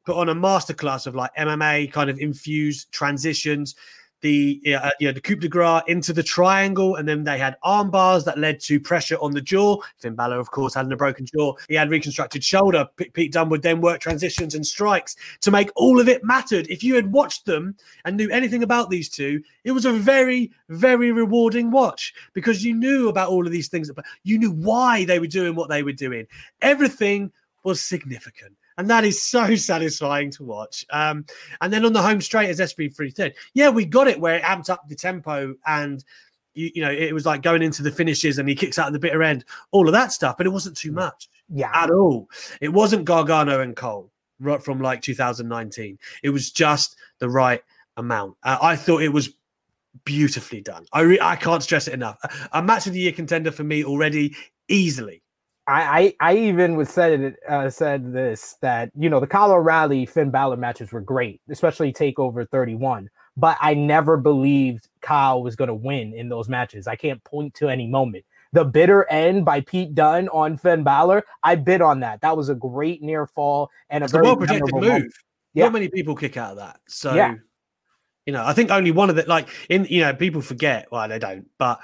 [0.06, 3.76] put on a masterclass of like MMA kind of infused transitions.
[4.22, 7.56] The uh, you know the coup de grace into the triangle, and then they had
[7.64, 9.78] arm bars that led to pressure on the jaw.
[9.98, 11.56] Finn Balor, of course, had a broken jaw.
[11.68, 12.88] He had reconstructed shoulder.
[12.98, 16.68] P- Pete Dunne would then work transitions and strikes to make all of it mattered.
[16.70, 17.76] If you had watched them
[18.06, 22.76] and knew anything about these two, it was a very, very rewarding watch because you
[22.76, 23.90] knew about all of these things.
[24.24, 26.28] You knew why they were doing what they were doing.
[26.62, 27.32] Everything
[27.64, 30.84] was significant and that is so satisfying to watch.
[30.90, 31.24] Um,
[31.62, 34.44] and then on the home straight as SB3 third, yeah, we got it where it
[34.44, 36.04] amped up the tempo and
[36.56, 38.94] you, you, know it was like going into the finishes and he kicks out at
[38.94, 42.28] the bitter end, all of that stuff, but it wasn't too much, yeah, at all.
[42.60, 46.00] It wasn't Gargano and Cole right from like 2019.
[46.24, 47.62] It was just the right
[47.98, 48.36] amount.
[48.44, 49.30] Uh, I thought it was
[50.06, 50.86] beautifully done.
[50.92, 52.18] I re- I can't stress it enough.
[52.24, 54.36] A, a match of the year contender for me already,
[54.68, 55.22] easily.
[55.68, 60.06] I, I, I even was said uh, said this that you know the Kyle O'Reilly
[60.06, 63.10] Finn Balor matches were great, especially Takeover 31.
[63.38, 66.88] But I never believed Kyle was going to win in those matches.
[66.88, 68.26] I can't point to any moment.
[68.54, 72.20] The bitter end by Pete Dunne on Finn Balor, I bid on that.
[72.22, 75.04] That was a great near fall and a it's very well protected move.
[75.54, 75.66] Yeah.
[75.66, 76.80] Not many people kick out of that.
[76.88, 77.36] So, yeah.
[78.26, 80.88] you know, I think only one of the like in you know people forget.
[80.92, 81.80] Well, they don't, but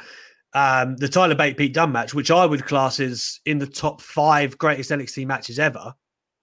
[0.57, 4.01] um, the Tyler Bate Pete Dunne match, which I would class as in the top
[4.01, 5.93] five greatest NXT matches ever.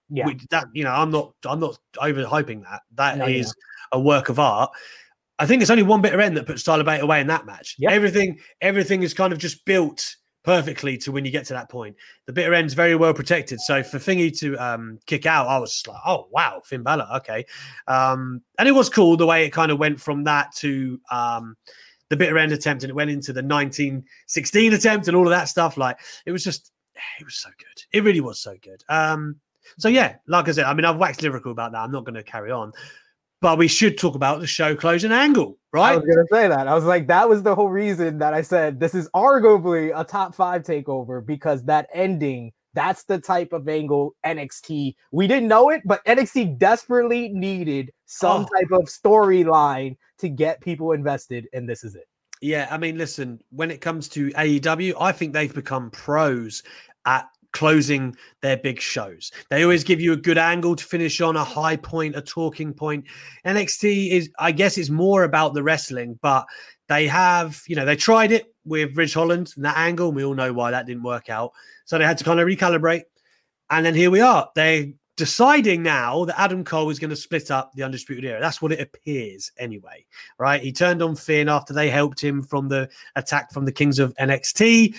[0.09, 2.83] Yeah, which, that you know, I'm not, I'm not overhyping that.
[2.93, 3.97] That no, is yeah.
[3.97, 4.71] a work of art.
[5.37, 7.75] I think it's only one bitter end that puts Tyler Bate away in that match.
[7.77, 7.91] Yep.
[7.91, 11.97] Everything, everything is kind of just built perfectly to when you get to that point.
[12.25, 13.59] The bitter end's very well protected.
[13.59, 17.07] So for Thingy to um, kick out, I was just like, oh wow, Finn Balor,
[17.17, 17.45] okay.
[17.87, 21.57] Um, and it was cool the way it kind of went from that to um,
[22.09, 25.49] the bitter end attempt and it went into the 1916 attempt and all of that
[25.49, 25.77] stuff.
[25.77, 26.71] Like it was just,
[27.19, 27.83] it was so good.
[27.91, 28.83] It really was so good.
[28.89, 29.37] Um,
[29.77, 31.79] so yeah, like I said, I mean, I've waxed lyrical about that.
[31.79, 32.71] I'm not going to carry on,
[33.41, 35.93] but we should talk about the show closing angle, right?
[35.93, 36.67] I was going to say that.
[36.67, 40.03] I was like, that was the whole reason that I said this is arguably a
[40.03, 44.95] top five takeover because that ending that's the type of angle NXT.
[45.11, 48.59] We didn't know it, but NXT desperately needed some oh.
[48.59, 52.07] type of storyline to get people invested, and this is it.
[52.41, 56.61] Yeah, I mean, listen, when it comes to AEW, I think they've become pros
[57.05, 59.31] at closing their big shows.
[59.49, 62.73] They always give you a good angle to finish on, a high point, a talking
[62.73, 63.05] point.
[63.45, 66.45] NXT is, I guess, it's more about the wrestling, but
[66.89, 70.25] they have, you know, they tried it with Ridge Holland and that angle, and we
[70.25, 71.53] all know why that didn't work out.
[71.85, 73.03] So they had to kind of recalibrate.
[73.69, 74.49] And then here we are.
[74.53, 78.41] They're deciding now that Adam Cole is going to split up the Undisputed Era.
[78.41, 80.05] That's what it appears anyway,
[80.37, 80.61] right?
[80.61, 84.13] He turned on Finn after they helped him from the attack from the Kings of
[84.15, 84.93] NXT.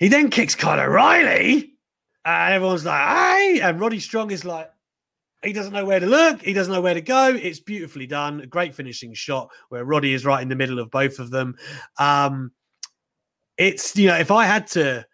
[0.00, 1.74] He then kicks Kyle O'Reilly,
[2.24, 3.60] and everyone's like, hey!
[3.62, 4.70] And Roddy Strong is like,
[5.42, 6.40] he doesn't know where to look.
[6.40, 7.28] He doesn't know where to go.
[7.28, 8.40] It's beautifully done.
[8.40, 11.54] A great finishing shot where Roddy is right in the middle of both of them.
[11.98, 12.52] Um,
[13.58, 15.04] it's you know, if I had to,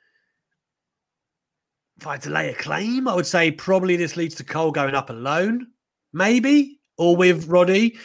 [1.99, 4.71] if I had to lay a claim, I would say probably this leads to Cole
[4.71, 5.67] going up alone,
[6.13, 7.99] maybe, or with Roddy,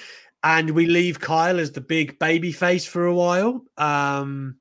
[0.43, 3.63] and we leave Kyle as the big baby face for a while.
[3.77, 4.57] Um,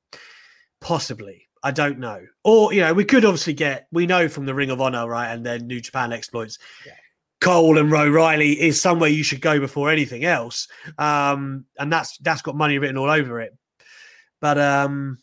[0.81, 1.47] possibly.
[1.63, 2.25] I don't know.
[2.43, 5.31] Or, you know, we could obviously get, we know from the Ring of Honor, right?
[5.31, 6.57] And then New Japan exploits.
[6.85, 6.93] Yeah
[7.41, 10.67] Cole and O'Reilly is somewhere you should go before anything else.
[10.97, 13.57] Um, and that's that's got money written all over it.
[14.39, 15.17] But um,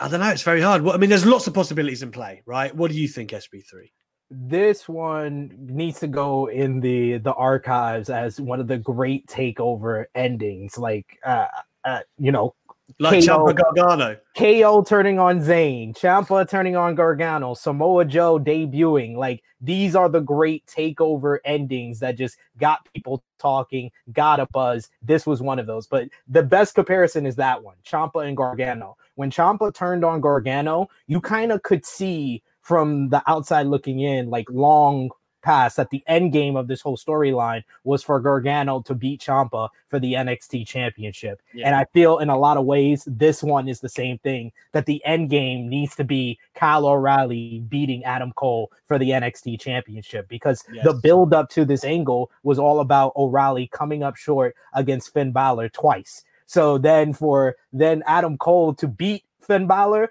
[0.00, 0.30] I don't know.
[0.30, 0.82] It's very hard.
[0.82, 2.74] Well, I mean, there's lots of possibilities in play, right?
[2.74, 3.90] What do you think, SB3?
[4.30, 10.06] This one needs to go in the the archives as one of the great takeover
[10.14, 10.78] endings.
[10.78, 11.46] Like, uh,
[11.84, 12.54] uh, you know,
[12.98, 13.26] Like KO.
[13.26, 14.16] Ciampa Gargano.
[14.36, 19.16] KO turning on Zayn, Ciampa turning on Gargano, Samoa Joe debuting.
[19.16, 24.88] Like these are the great takeover endings that just got people talking, got a buzz.
[25.02, 25.86] This was one of those.
[25.86, 28.96] But the best comparison is that one, Ciampa and Gargano.
[29.16, 34.28] When Ciampa turned on Gargano, you kind of could see from the outside looking in,
[34.30, 35.10] like long
[35.46, 39.68] past that the end game of this whole storyline was for Gargano to beat Ciampa
[39.86, 41.40] for the NXT championship.
[41.54, 41.66] Yeah.
[41.68, 44.86] And I feel in a lot of ways this one is the same thing that
[44.86, 50.26] the end game needs to be Kyle O'Reilly beating Adam Cole for the NXT championship
[50.28, 50.84] because Yes.
[50.84, 55.30] the build up to this angle was all about O'Reilly coming up short against Finn
[55.30, 56.24] Balor twice.
[56.46, 60.10] So then for then Adam Cole to beat Finn Balor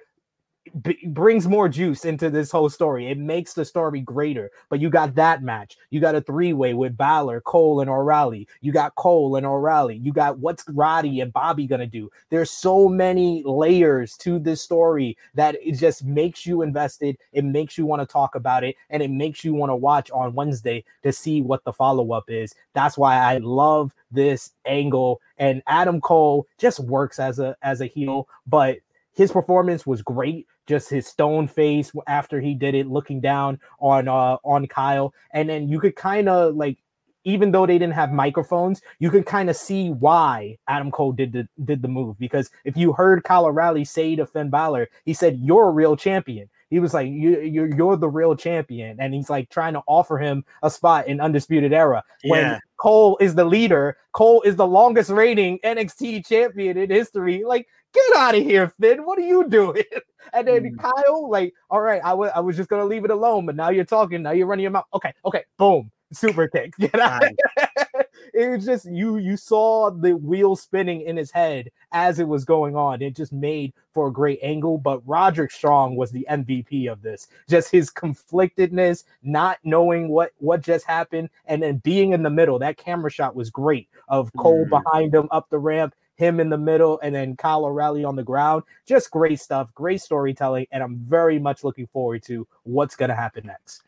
[0.82, 3.09] b- brings more juice into this whole story.
[3.09, 4.51] It makes the story greater.
[4.70, 5.78] But you got that match.
[5.89, 8.47] You got a three way with Balor, Cole, and O'Reilly.
[8.61, 9.97] You got Cole and O'Reilly.
[9.97, 12.09] You got what's Roddy and Bobby gonna do.
[12.30, 17.18] There's so many layers to this story that it just makes you invested.
[17.34, 20.11] It makes you want to talk about it, and it makes you want to watch
[20.11, 22.55] on Wednesday to see what the follow up is.
[22.74, 25.22] That's why I love this angle.
[25.38, 28.78] And Adam Cole just works as a as a heel, but
[29.16, 30.45] his performance was great.
[30.68, 35.49] Just his stone face after he did it, looking down on uh on Kyle, and
[35.49, 36.78] then you could kind of like,
[37.24, 41.34] even though they didn't have microphones, you could kind of see why Adam Cole did
[41.34, 42.18] the did the move.
[42.18, 45.95] Because if you heard Kyle O'Reilly say to Finn Balor, he said, "You're a real
[45.95, 49.84] champion." He was like, you, you're you're the real champion," and he's like trying to
[49.88, 53.97] offer him a spot in Undisputed Era when Cole is the leader.
[54.13, 57.43] Cole is the longest reigning NXT champion in history.
[57.45, 59.05] Like, get out of here, Finn.
[59.05, 59.83] What are you doing?
[60.33, 60.79] And then Mm.
[60.79, 64.23] Kyle, like, all right, I was just gonna leave it alone, but now you're talking.
[64.23, 64.85] Now you're running your mouth.
[64.93, 66.73] Okay, okay, boom, super kick.
[66.79, 67.23] Get out.
[68.33, 69.15] It was just you.
[69.17, 73.01] You saw the wheel spinning in his head as it was going on.
[73.01, 74.77] It just made for a great angle.
[74.77, 77.27] But Roderick Strong was the MVP of this.
[77.47, 82.59] Just his conflictedness, not knowing what what just happened, and then being in the middle.
[82.59, 84.69] That camera shot was great of Cole Mm.
[84.83, 88.24] behind him up the ramp, him in the middle, and then Kyle O'Reilly on the
[88.24, 88.63] ground.
[88.86, 93.45] Just great stuff, great storytelling, and I'm very much looking forward to what's gonna happen
[93.47, 93.84] next.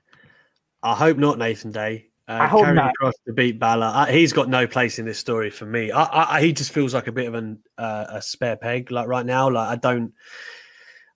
[0.83, 2.07] I hope not, Nathan Day.
[2.29, 2.93] Uh, I hope not.
[3.01, 3.85] Kross to beat Balor.
[3.85, 5.91] Uh, he's got no place in this story for me.
[5.91, 8.91] I, I, I- he just feels like a bit of an uh, a spare peg.
[8.91, 10.13] Like right now, like I don't,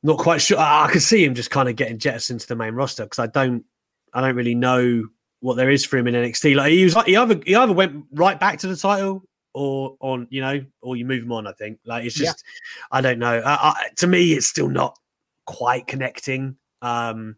[0.04, 0.58] not quite sure.
[0.58, 3.20] I, I could see him just kind of getting jettisoned to the main roster because
[3.20, 3.66] I don't,
[4.14, 5.10] I don't really know
[5.42, 6.56] what there is for him in NXT.
[6.56, 9.98] Like he was, like he either he either went right back to the title or
[10.00, 11.48] on, you know, or you move him on.
[11.48, 12.28] I think like it's Yeah.
[12.28, 12.44] just,
[12.92, 13.40] I don't know.
[13.40, 14.98] Uh, I, to me, it's still not
[15.46, 16.56] quite connecting.
[16.82, 17.36] Um,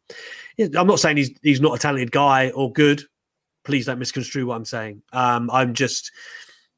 [0.60, 3.04] I'm not saying he's he's not a talented guy or good.
[3.66, 5.02] Please don't misconstrue what I'm saying.
[5.12, 6.12] Um, I'm just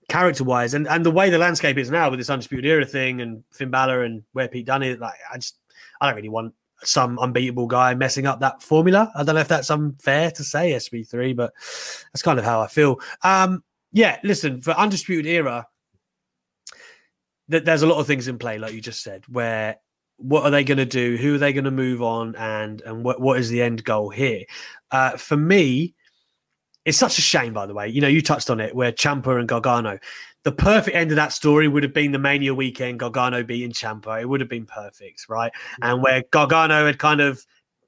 [0.08, 3.22] character wise and, and the way the landscape is now with this undisputed era thing
[3.22, 5.58] and Finn Balor and where Pete Dunne is, like I just
[6.00, 9.12] I don't really want some unbeatable guy messing up that formula.
[9.16, 12.68] I don't know if that's unfair to say SB3, but that's kind of how I
[12.68, 13.00] feel.
[13.24, 13.64] Um,
[13.96, 15.66] yeah, listen, for undisputed era,
[17.50, 19.78] th- there's a lot of things in play, like you just said, where
[20.18, 21.16] what are they going to do?
[21.16, 22.36] Who are they going to move on?
[22.36, 24.44] And and what what is the end goal here?
[24.92, 25.96] Uh, for me,
[26.84, 27.54] it's such a shame.
[27.54, 29.98] By the way, you know you touched on it, where Ciampa and Gargano.
[30.44, 34.22] The perfect end of that story would have been the Mania weekend, Gargano beating Ciampa.
[34.22, 35.52] It would have been perfect, right?
[35.82, 37.44] And where Gargano had kind of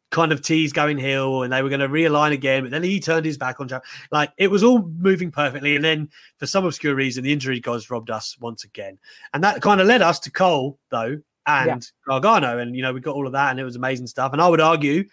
[0.10, 3.00] kind of teased going heel and they were going to realign again, but then he
[3.00, 3.82] turned his back on Ciampa.
[4.12, 5.76] Like it was all moving perfectly.
[5.76, 8.98] And then for some obscure reason, the injury gods robbed us once again.
[9.34, 12.60] And that kind of led us to Cole, though, and Gargano.
[12.60, 14.32] And, you know, we got all of that and it was amazing stuff.
[14.32, 15.04] And I would argue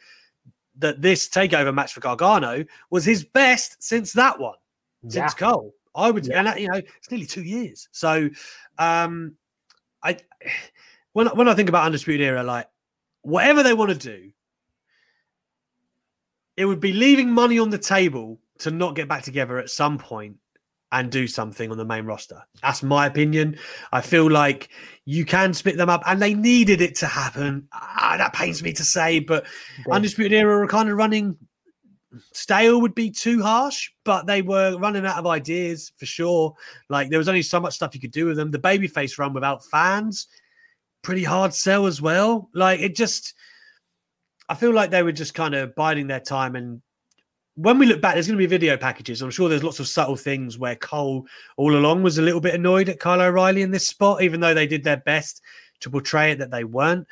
[0.78, 4.56] that this takeover match for Gargano was his best since that one,
[5.02, 5.10] Yeah.
[5.10, 5.74] since Cole.
[5.94, 6.38] I would, Yeah.
[6.38, 7.88] and that, you know, it's nearly two years.
[7.92, 8.28] So,
[8.78, 9.36] um,
[10.02, 10.18] I,
[11.12, 12.68] when, when I think about Undisputed Era, like
[13.22, 14.30] whatever they want to do,
[16.56, 19.98] it would be leaving money on the table to not get back together at some
[19.98, 20.36] point
[20.92, 22.40] and do something on the main roster.
[22.62, 23.56] That's my opinion.
[23.90, 24.68] I feel like
[25.04, 27.66] you can split them up, and they needed it to happen.
[27.72, 29.44] Ah, that pains me to say, but
[29.84, 31.36] They- Undisputed Era are kind of running
[32.32, 36.54] stale would be too harsh, but they were running out of ideas for sure.
[36.88, 38.52] Like there was only so much stuff you could do with them.
[38.52, 40.28] The babyface run without fans,
[41.02, 42.50] pretty hard sell as well.
[42.54, 43.34] Like it just,
[44.48, 46.56] I feel like they were just kind of biding their time.
[46.56, 46.82] And
[47.56, 49.22] when we look back, there's going to be video packages.
[49.22, 51.26] I'm sure there's lots of subtle things where Cole
[51.56, 54.54] all along was a little bit annoyed at Kyle O'Reilly in this spot, even though
[54.54, 55.40] they did their best
[55.80, 57.06] to portray it that they weren't.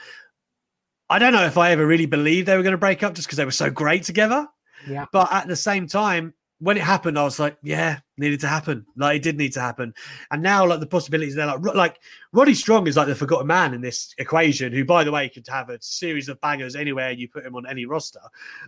[1.09, 3.29] I don't know if I ever really believed they were going to break up just
[3.29, 4.47] because they were so great together.
[4.89, 5.07] Yeah.
[5.13, 8.87] But at the same time, when it happened, I was like, yeah, needed to happen.
[8.97, 9.93] Like it did need to happen.
[10.31, 11.99] And now, like the possibilities there, like like
[12.33, 14.73] Roddy Strong is like the forgotten man in this equation.
[14.73, 17.67] Who, by the way, could have a series of bangers anywhere you put him on
[17.67, 18.21] any roster,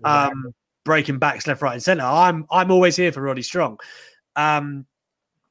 [0.02, 0.52] um,
[0.84, 2.02] breaking backs left, right, and center.
[2.02, 3.78] I'm I'm always here for Roddy Strong.
[4.34, 4.86] Um,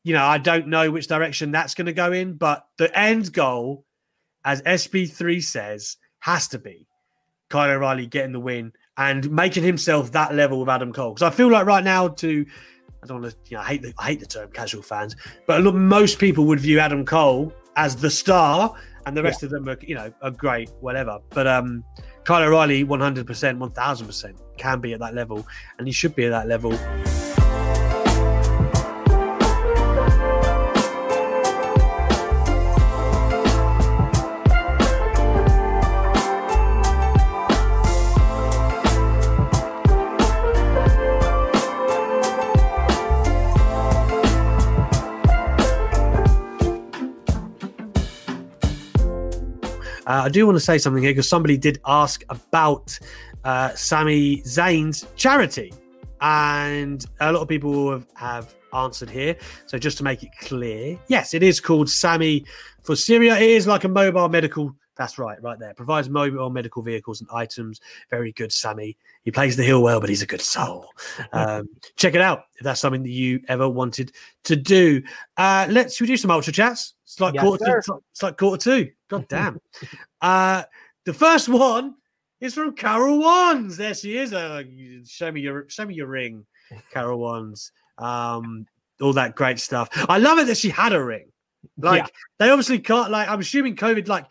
[0.03, 3.31] you know, I don't know which direction that's going to go in, but the end
[3.31, 3.85] goal,
[4.43, 6.87] as SB3 says, has to be
[7.49, 11.13] Kyle O'Reilly getting the win and making himself that level with Adam Cole.
[11.13, 12.45] Because I feel like right now, to
[13.03, 15.15] I don't want to, you know, I hate the, I hate the term casual fans,
[15.45, 18.75] but look, most people would view Adam Cole as the star,
[19.05, 19.47] and the rest yeah.
[19.47, 21.19] of them are, you know, are great, whatever.
[21.29, 21.83] But um,
[22.23, 25.45] Kyle O'Reilly, one hundred percent, one thousand percent, can be at that level,
[25.77, 26.71] and he should be at that level.
[50.23, 52.97] I do want to say something here because somebody did ask about
[53.43, 55.73] uh, Sami Zayn's charity,
[56.21, 59.35] and a lot of people have, have answered here.
[59.65, 62.45] So just to make it clear, yes, it is called Sami
[62.83, 63.35] for Syria.
[63.35, 64.73] It is like a mobile medical.
[64.95, 65.73] That's right, right there.
[65.73, 67.81] Provides mobile medical vehicles and items.
[68.09, 68.95] Very good, Sammy.
[69.23, 70.87] He plays the heel well, but he's a good soul.
[71.31, 74.11] Um, check it out if that's something that you ever wanted
[74.43, 75.01] to do.
[75.37, 76.93] Uh, let's we do some ultra chats.
[77.03, 77.81] It's like yes, quarter.
[77.85, 78.91] Two, it's like quarter two.
[79.09, 79.59] God damn.
[80.21, 80.63] uh,
[81.05, 81.95] the first one
[82.39, 83.77] is from Carol Wands.
[83.77, 84.33] There she is.
[84.33, 84.63] Uh,
[85.05, 86.45] show me your show me your ring,
[86.91, 87.71] Carol Wands.
[87.97, 88.67] Um,
[89.01, 89.89] all that great stuff.
[90.09, 91.31] I love it that she had a ring.
[91.77, 92.07] Like yeah.
[92.39, 93.11] they obviously can't.
[93.11, 94.07] Like I'm assuming COVID.
[94.07, 94.25] Like,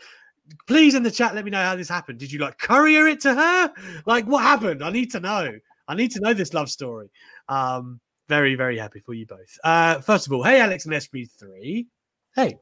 [0.66, 2.18] please in the chat, let me know how this happened.
[2.18, 3.72] Did you like courier it to her?
[4.06, 4.82] Like, what happened?
[4.82, 5.52] I need to know.
[5.88, 7.10] I need to know this love story.
[7.48, 9.58] Um, very very happy for you both.
[9.64, 11.86] Uh, first of all, hey Alex and SB3.
[12.34, 12.56] Hey,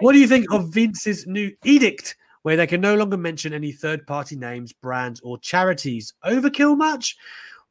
[0.00, 3.72] what do you think of Vince's new edict where they can no longer mention any
[3.72, 6.14] third party names, brands, or charities?
[6.24, 7.16] Overkill much?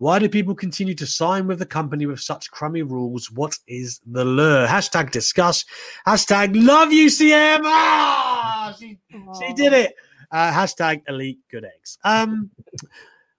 [0.01, 3.29] Why do people continue to sign with the company with such crummy rules?
[3.29, 4.65] What is the lure?
[4.65, 5.63] Hashtag discuss.
[6.07, 7.59] Hashtag love UCM.
[7.65, 8.97] Ah, she,
[9.39, 9.93] she did it.
[10.31, 11.99] Uh, hashtag elite good eggs.
[12.03, 12.49] Um,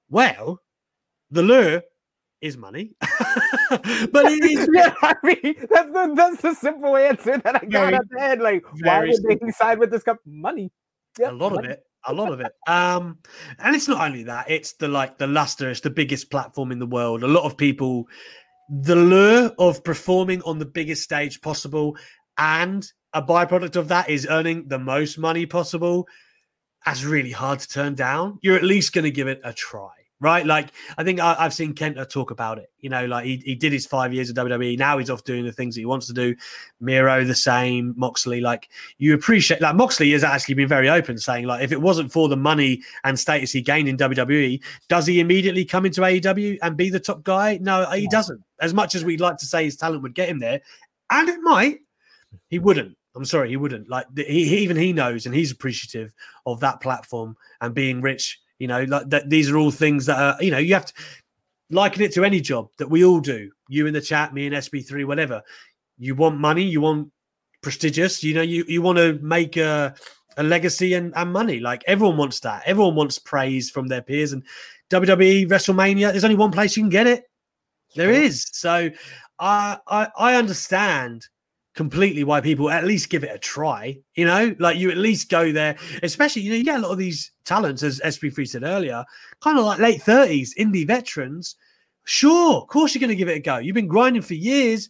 [0.08, 0.60] well,
[1.32, 1.82] the lure
[2.40, 2.94] is money.
[3.00, 4.68] but it is.
[4.72, 8.40] yeah, I mean, that's the that's the simple answer that I got at the head.
[8.40, 10.36] Like, why would they decide with this company?
[10.36, 10.72] Money.
[11.18, 11.66] Yep, a lot money.
[11.66, 11.86] of it.
[12.07, 12.53] A lot of it.
[12.66, 13.18] Um,
[13.59, 16.78] and it's not only that, it's the like the luster, it's the biggest platform in
[16.78, 17.22] the world.
[17.22, 18.09] A lot of people
[18.80, 21.96] the lure of performing on the biggest stage possible
[22.38, 26.09] and a byproduct of that is earning the most money possible.
[26.86, 28.38] That's really hard to turn down.
[28.40, 29.90] You're at least going to give it a try
[30.22, 30.46] right?
[30.46, 32.70] Like I think I, have seen Kenta talk about it.
[32.78, 34.78] You know, like he, he did his five years of WWE.
[34.78, 36.34] Now he's off doing the things that he wants to do.
[36.80, 37.92] Miro the same.
[37.96, 38.68] Moxley, like
[38.98, 39.60] you appreciate.
[39.60, 42.80] Like Moxley has actually been very open, saying like if it wasn't for the money
[43.04, 47.00] and status he gained in WWE, does he immediately come into AEW and be the
[47.00, 47.58] top guy?
[47.60, 48.40] No, he doesn't.
[48.60, 50.60] As much as we'd like to say his talent would get him there,
[51.10, 51.80] and it might,
[52.48, 52.96] he wouldn't.
[53.14, 53.88] I'm sorry, he wouldn't.
[53.90, 56.14] Like he, he even he knows, and he's appreciative
[56.46, 59.28] of that platform and being rich you know, like that.
[59.28, 60.92] These are all things that are, you know, you have to
[61.70, 63.50] liken it to any job that we all do.
[63.68, 65.42] You in the chat, me in SB3, whatever.
[65.98, 67.10] You want money, you want
[67.60, 68.22] prestigious.
[68.22, 69.96] You know, you you want to make a
[70.36, 71.58] a legacy and, and money.
[71.58, 72.62] Like everyone wants that.
[72.64, 74.32] Everyone wants praise from their peers.
[74.32, 74.44] And
[74.90, 77.24] WWE WrestleMania, there's only one place you can get it.
[77.96, 78.48] There is.
[78.52, 78.90] So
[79.40, 81.26] I I, I understand
[81.74, 83.98] completely why people at least give it a try.
[84.14, 86.92] You know, like you at least go there, especially, you know, you get a lot
[86.92, 89.04] of these talents, as SB3 said earlier,
[89.40, 91.56] kind of like late 30s, indie veterans.
[92.04, 93.58] Sure, of course you're going to give it a go.
[93.58, 94.88] You've been grinding for years.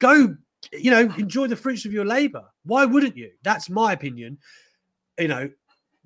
[0.00, 0.36] Go,
[0.72, 2.44] you know, enjoy the fruits of your labor.
[2.64, 3.30] Why wouldn't you?
[3.42, 4.38] That's my opinion.
[5.18, 5.50] You know,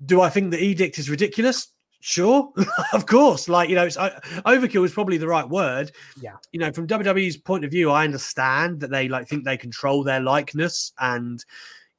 [0.05, 1.72] do I think the edict is ridiculous?
[2.05, 2.51] Sure,
[2.93, 3.47] of course.
[3.47, 5.93] Like you know, it's uh, overkill is probably the right word.
[6.19, 6.35] Yeah.
[6.51, 10.03] You know, from WWE's point of view, I understand that they like think they control
[10.03, 11.43] their likeness and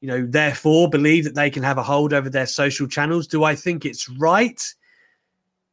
[0.02, 3.26] you know therefore believe that they can have a hold over their social channels.
[3.26, 4.62] Do I think it's right?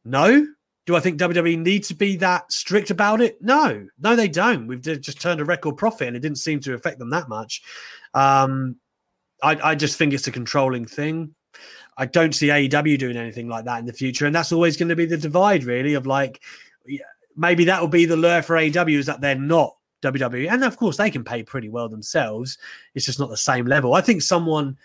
[0.02, 0.46] No.
[0.86, 3.36] Do I think WWE needs to be that strict about it?
[3.42, 4.66] No, no, they don't.
[4.66, 7.62] We've just turned a record profit, and it didn't seem to affect them that much.
[8.14, 8.76] Um,
[9.42, 11.34] I, I just think it's a controlling thing.
[11.96, 14.88] I don't see AEW doing anything like that in the future, and that's always going
[14.88, 16.42] to be the divide, really, of like
[17.36, 20.76] maybe that will be the lure for AEW is that they're not WWE, and of
[20.76, 22.58] course they can pay pretty well themselves.
[22.94, 23.94] It's just not the same level.
[23.94, 24.76] I think someone,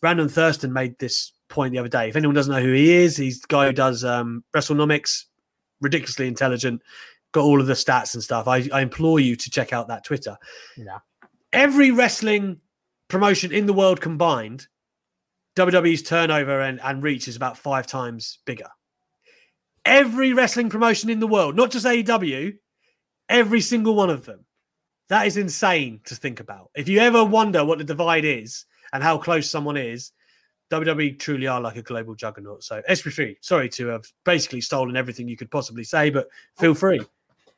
[0.00, 2.08] Brandon Thurston, made this point the other day.
[2.08, 5.24] If anyone doesn't know who he is, he's the guy who does um, WrestleNomics,
[5.80, 6.82] ridiculously intelligent,
[7.32, 8.46] got all of the stats and stuff.
[8.46, 10.36] I, I implore you to check out that Twitter.
[10.76, 10.98] Yeah.
[11.52, 12.60] Every wrestling
[13.08, 14.66] promotion in the world combined,
[15.58, 18.68] WWE's turnover and, and reach is about five times bigger.
[19.84, 22.56] Every wrestling promotion in the world, not just AEW,
[23.28, 24.44] every single one of them.
[25.08, 26.70] That is insane to think about.
[26.76, 30.12] If you ever wonder what the divide is and how close someone is,
[30.70, 32.62] WWE truly are like a global juggernaut.
[32.62, 37.00] So SB3, sorry to have basically stolen everything you could possibly say, but feel free.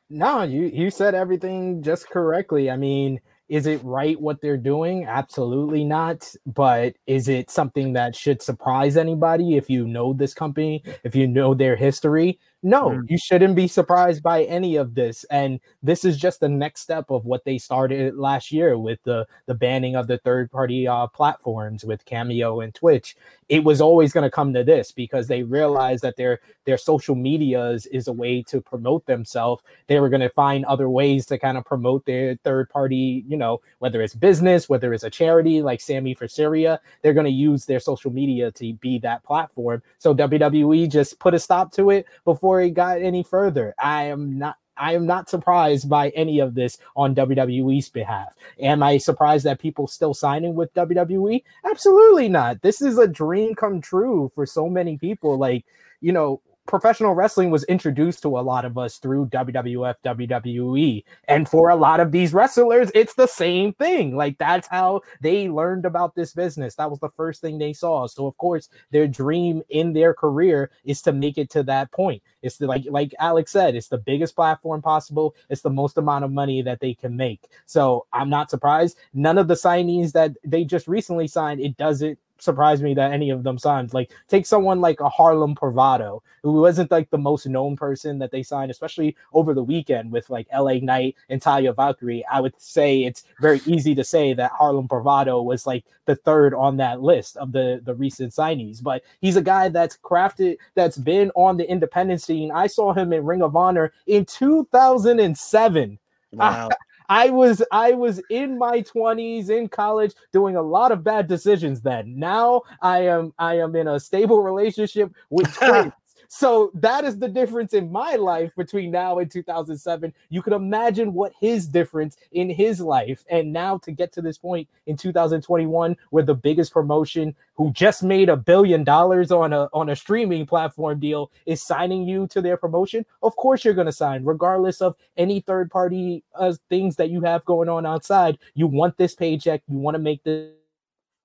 [0.09, 2.71] No, you you said everything just correctly.
[2.71, 3.21] I mean,
[3.51, 5.03] is it right what they're doing?
[5.03, 6.33] Absolutely not.
[6.45, 11.27] But is it something that should surprise anybody if you know this company, if you
[11.27, 12.39] know their history?
[12.63, 13.09] No, mm.
[13.09, 15.23] you shouldn't be surprised by any of this.
[15.31, 19.25] And this is just the next step of what they started last year with the
[19.47, 23.15] the banning of the third party uh, platforms with Cameo and Twitch.
[23.49, 27.15] It was always going to come to this because they realized that their their social
[27.15, 29.63] medias is a way to promote themselves.
[29.87, 33.37] They were going to find other ways to kind of promote their third party, you
[33.37, 37.31] know, whether it's business, whether it's a charity like Sami for Syria, they're going to
[37.31, 39.81] use their social media to be that platform.
[39.97, 43.73] So WWE just put a stop to it before before it got any further.
[43.79, 48.33] I am not I am not surprised by any of this on WWE's behalf.
[48.59, 51.43] Am I surprised that people still signing with WWE?
[51.69, 52.61] Absolutely not.
[52.61, 55.37] This is a dream come true for so many people.
[55.37, 55.65] Like,
[55.99, 56.41] you know,
[56.71, 61.03] professional wrestling was introduced to a lot of us through WWF, WWE.
[61.27, 64.15] And for a lot of these wrestlers, it's the same thing.
[64.15, 66.75] Like that's how they learned about this business.
[66.75, 68.07] That was the first thing they saw.
[68.07, 72.23] So of course, their dream in their career is to make it to that point.
[72.41, 75.35] It's the, like like Alex said, it's the biggest platform possible.
[75.49, 77.49] It's the most amount of money that they can make.
[77.65, 78.97] So I'm not surprised.
[79.13, 83.29] None of the signees that they just recently signed, it doesn't surprise me that any
[83.29, 83.93] of them signed.
[83.93, 88.31] Like take someone like a Harlem Bravado, who wasn't like the most known person that
[88.31, 92.25] they signed, especially over the weekend with like LA Knight and Taya Valkyrie.
[92.25, 96.53] I would say it's very easy to say that Harlem Bravado was like the third
[96.53, 98.81] on that list of the the recent signees.
[98.81, 102.51] But he's a guy that's crafted, that's been on the independent scene.
[102.51, 105.99] I saw him in Ring of Honor in 2007.
[106.33, 106.69] Wow.
[107.11, 111.81] I was I was in my 20s in college doing a lot of bad decisions
[111.81, 112.17] then.
[112.17, 115.91] Now I am I am in a stable relationship with twins.
[116.33, 120.13] So that is the difference in my life between now and 2007.
[120.29, 123.25] You could imagine what his difference in his life.
[123.29, 128.01] And now to get to this point in 2021, where the biggest promotion who just
[128.01, 132.39] made a billion dollars on a on a streaming platform deal is signing you to
[132.41, 136.95] their promotion, of course you're going to sign, regardless of any third party uh, things
[136.95, 138.39] that you have going on outside.
[138.53, 140.53] You want this paycheck, you want to make this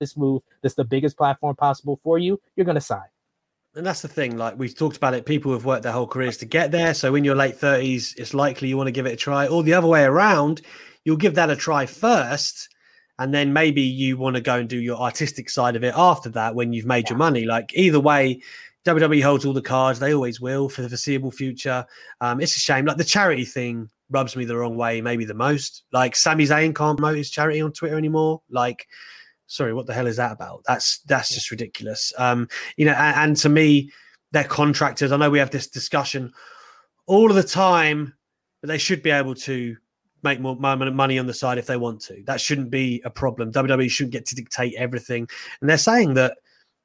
[0.01, 0.43] this move.
[0.61, 2.41] That's the biggest platform possible for you.
[2.57, 3.07] You're going to sign
[3.77, 4.37] and that's the thing.
[4.37, 6.93] Like we've talked about it, people have worked their whole careers to get there.
[6.93, 9.47] So in your late thirties, it's likely you want to give it a try.
[9.47, 10.61] Or the other way around,
[11.05, 12.69] you'll give that a try first,
[13.19, 16.29] and then maybe you want to go and do your artistic side of it after
[16.29, 17.11] that when you've made yeah.
[17.11, 17.45] your money.
[17.45, 18.41] Like either way,
[18.85, 19.99] WWE holds all the cards.
[19.99, 21.85] They always will for the foreseeable future.
[22.19, 22.85] Um, it's a shame.
[22.85, 25.83] Like the charity thing rubs me the wrong way, maybe the most.
[25.91, 28.41] Like Sami Zayn can't promote his charity on Twitter anymore.
[28.49, 28.87] Like
[29.47, 30.63] sorry, what the hell is that about?
[30.67, 32.13] That's that's just ridiculous.
[32.17, 33.91] Um, you know, and, and to me,
[34.31, 35.11] they're contractors.
[35.11, 36.31] I know we have this discussion
[37.07, 38.13] all of the time,
[38.61, 39.75] but they should be able to
[40.23, 42.21] make more money on the side if they want to.
[42.25, 43.51] That shouldn't be a problem.
[43.51, 45.27] WWE shouldn't get to dictate everything.
[45.61, 46.37] And they're saying that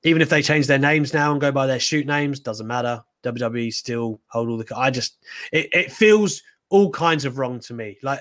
[0.05, 3.03] even if they change their names now and go by their shoot names, doesn't matter.
[3.25, 4.77] WWE still hold all the.
[4.77, 5.17] I just
[5.53, 7.99] it, it feels all kinds of wrong to me.
[8.03, 8.21] Like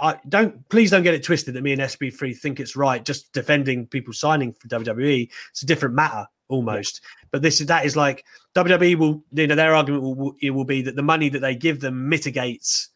[0.00, 3.32] I don't please don't get it twisted that me and SB3 think it's right just
[3.32, 5.28] defending people signing for WWE.
[5.50, 7.00] It's a different matter almost.
[7.02, 7.28] Yeah.
[7.30, 10.64] But this is that is like WWE will you know their argument will it will
[10.64, 12.88] be that the money that they give them mitigates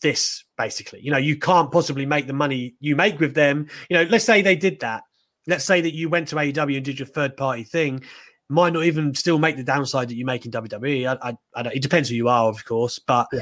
[0.00, 1.00] this basically.
[1.00, 3.68] You know, you can't possibly make the money you make with them.
[3.90, 5.02] You know, let's say they did that.
[5.48, 8.04] Let's say that you went to AEW and did your third party thing.
[8.48, 11.18] Might not even still make the downside that you make in WWE.
[11.20, 13.40] I, I, I it depends who you are, of course, but yeah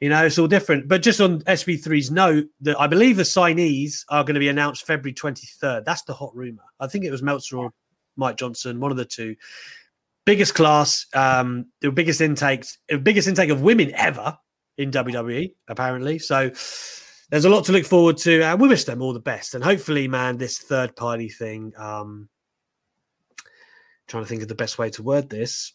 [0.00, 0.88] you know, it's all different.
[0.88, 4.86] But just on SB3's note, that I believe the signees are going to be announced
[4.86, 5.84] February 23rd.
[5.84, 6.64] That's the hot rumor.
[6.78, 7.72] I think it was Meltzer or
[8.16, 9.36] Mike Johnson, one of the two.
[10.26, 12.66] Biggest class, um, the biggest intake,
[13.02, 14.36] biggest intake of women ever
[14.76, 16.18] in WWE, apparently.
[16.18, 16.50] So
[17.30, 18.42] there's a lot to look forward to.
[18.42, 19.54] And we wish them all the best.
[19.54, 22.28] And hopefully, man, this third party thing, um,
[24.08, 25.72] trying to think of the best way to word this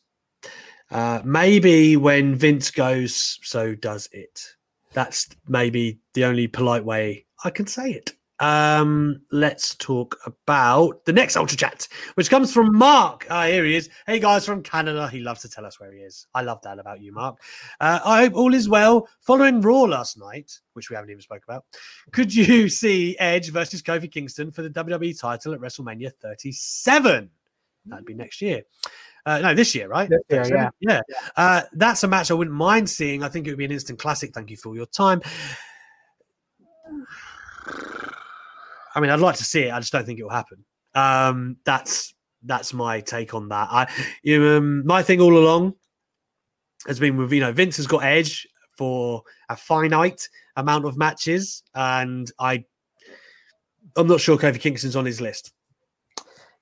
[0.92, 4.56] uh, maybe when Vince goes, so does it.
[4.94, 8.14] That's maybe the only polite way I can say it.
[8.42, 13.28] Um, let's talk about the next Ultra Chat, which comes from Mark.
[13.30, 13.88] Ah, here he is.
[14.08, 15.08] Hey guys from Canada.
[15.08, 16.26] He loves to tell us where he is.
[16.34, 17.40] I love that about you, Mark.
[17.80, 19.08] Uh, I hope all is well.
[19.20, 21.66] Following Raw last night, which we haven't even spoke about,
[22.12, 27.30] could you see Edge versus Kofi Kingston for the WWE title at WrestleMania 37?
[27.86, 28.64] That'd be next year.
[29.26, 30.10] Uh, no, this year, right?
[30.30, 31.02] This year, yeah.
[31.10, 31.18] Yeah.
[31.36, 33.24] Uh, that's a match I wouldn't mind seeing.
[33.24, 34.34] I think it would be an instant classic.
[34.34, 35.22] Thank you for your time.
[38.94, 39.74] I mean, I'd like to see it.
[39.74, 40.66] I just don't think it will happen.
[40.96, 42.14] Um, that's
[42.44, 43.68] that's my take on that.
[43.72, 43.88] I,
[44.24, 45.76] you, um, my thing all along
[46.88, 48.48] has been with you know Vince has got Edge
[48.78, 52.66] for a finite amount of matches, and I
[53.96, 55.54] I'm not sure Kofi Kingston's on his list.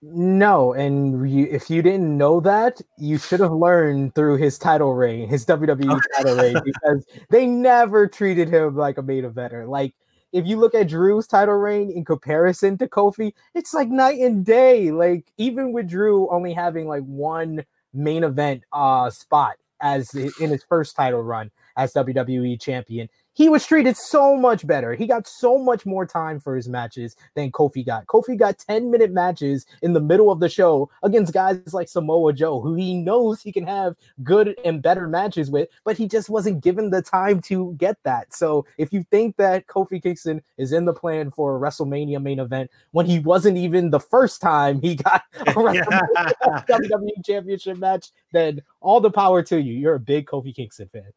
[0.02, 4.93] No, and you, if you didn't know that, you should have learned through his title
[4.93, 9.68] reign, his WWE title reign, because they never treated him like a main eventer.
[9.68, 9.93] Like
[10.32, 14.45] if you look at Drew's title reign in comparison to Kofi, it's like night and
[14.45, 14.91] day.
[14.91, 20.64] Like even with Drew only having like one main event uh spot as in his
[20.64, 23.10] first title run as WWE champion,
[23.40, 24.94] he was treated so much better.
[24.94, 28.06] He got so much more time for his matches than Kofi got.
[28.06, 32.34] Kofi got 10 minute matches in the middle of the show against guys like Samoa
[32.34, 36.30] Joe, who he knows he can have good and better matches with, but he just
[36.30, 38.34] wasn't given the time to get that.
[38.34, 42.40] So if you think that Kofi Kingston is in the plan for a WrestleMania main
[42.40, 48.62] event when he wasn't even the first time he got a WWE Championship match, then
[48.82, 49.76] all the power to you.
[49.76, 51.14] You're a big Kofi Kingston fan.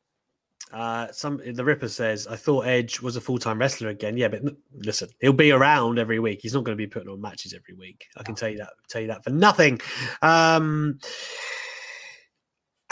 [0.73, 4.29] Uh, some the Ripper says, "I thought Edge was a full time wrestler again." Yeah,
[4.29, 4.43] but
[4.75, 6.41] listen, he'll be around every week.
[6.43, 8.07] He's not going to be putting on matches every week.
[8.17, 8.73] I can tell you that.
[8.89, 9.81] Tell you that for nothing.
[10.23, 10.99] Um,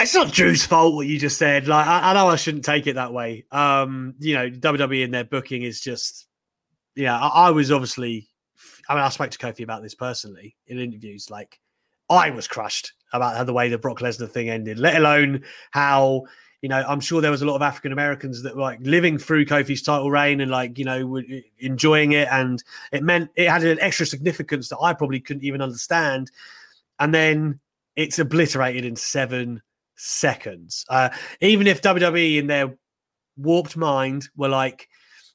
[0.00, 1.68] it's not Drew's fault what you just said.
[1.68, 3.44] Like I, I, know I shouldn't take it that way.
[3.50, 6.26] Um, you know, WWE in their booking is just,
[6.94, 7.18] yeah.
[7.18, 8.28] I, I was obviously,
[8.88, 11.30] I mean, I spoke to Kofi about this personally in interviews.
[11.30, 11.60] Like,
[12.08, 14.78] I was crushed about how the way the Brock Lesnar thing ended.
[14.78, 16.24] Let alone how
[16.62, 19.18] you know, I'm sure there was a lot of African Americans that were like living
[19.18, 21.24] through Kofi's title reign and like, you know, were
[21.58, 22.28] enjoying it.
[22.30, 26.30] And it meant it had an extra significance that I probably couldn't even understand.
[26.98, 27.60] And then
[27.96, 29.62] it's obliterated in seven
[29.96, 30.84] seconds.
[30.88, 31.08] Uh,
[31.40, 32.76] even if WWE in their
[33.38, 34.88] warped mind were like,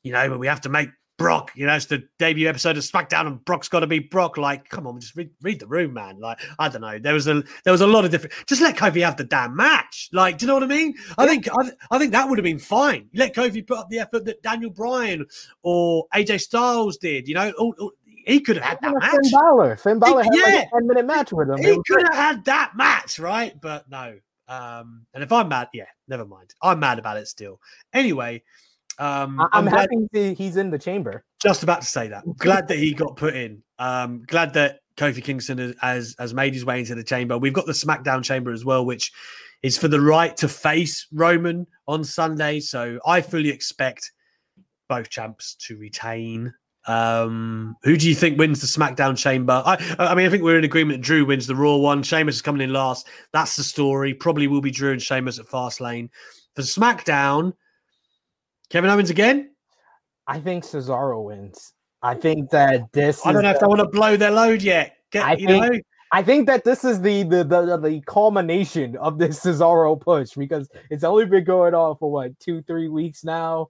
[0.03, 2.83] you know, but we have to make Brock, you know, it's the debut episode of
[2.83, 4.37] SmackDown, and Brock's got to be Brock.
[4.37, 6.19] Like, come on, just read, read the room, man.
[6.19, 6.99] Like, I don't know.
[6.99, 8.33] There was a there was a lot of different.
[8.47, 10.09] Just let Kofi have the damn match.
[10.11, 10.93] Like, do you know what I mean?
[11.17, 13.07] I think I, I think that would have been fine.
[13.13, 15.25] Let Kofi put up the effort that Daniel Bryan
[15.63, 17.29] or AJ Styles did.
[17.29, 17.91] You know, all, all,
[18.25, 19.11] he could have had that match.
[19.11, 20.55] Finn Balor, Finn Balor he, had yeah.
[20.55, 21.57] like a ten minute match with him.
[21.59, 23.59] He could have had that match, right?
[23.61, 24.17] But no.
[24.49, 26.53] Um, and if I'm mad, yeah, never mind.
[26.61, 27.61] I'm mad about it still.
[27.93, 28.43] Anyway.
[28.97, 31.23] Um, I'm, I'm happy glad, he's in the chamber.
[31.41, 32.23] Just about to say that.
[32.37, 33.61] Glad that he got put in.
[33.77, 37.37] Um, glad that Kofi Kingston has, has made his way into the chamber.
[37.37, 39.11] We've got the SmackDown chamber as well, which
[39.63, 42.59] is for the right to face Roman on Sunday.
[42.59, 44.11] So I fully expect
[44.87, 46.53] both champs to retain.
[46.87, 49.61] Um, who do you think wins the SmackDown chamber?
[49.65, 51.03] I, I mean, I think we're in agreement.
[51.03, 52.03] Drew wins the Raw one.
[52.03, 53.07] Sheamus is coming in last.
[53.33, 54.13] That's the story.
[54.13, 56.09] Probably will be Drew and Sheamus at Fastlane.
[56.55, 57.53] For SmackDown,
[58.69, 59.51] Kevin Owens again?
[60.27, 61.73] I think Cesaro wins.
[62.01, 63.25] I think that this.
[63.25, 64.97] I don't know the, if they want to blow their load yet.
[65.11, 65.79] Get, I you think, know.
[66.11, 70.69] I think that this is the, the the the culmination of this Cesaro push because
[70.89, 73.69] it's only been going on for what two three weeks now.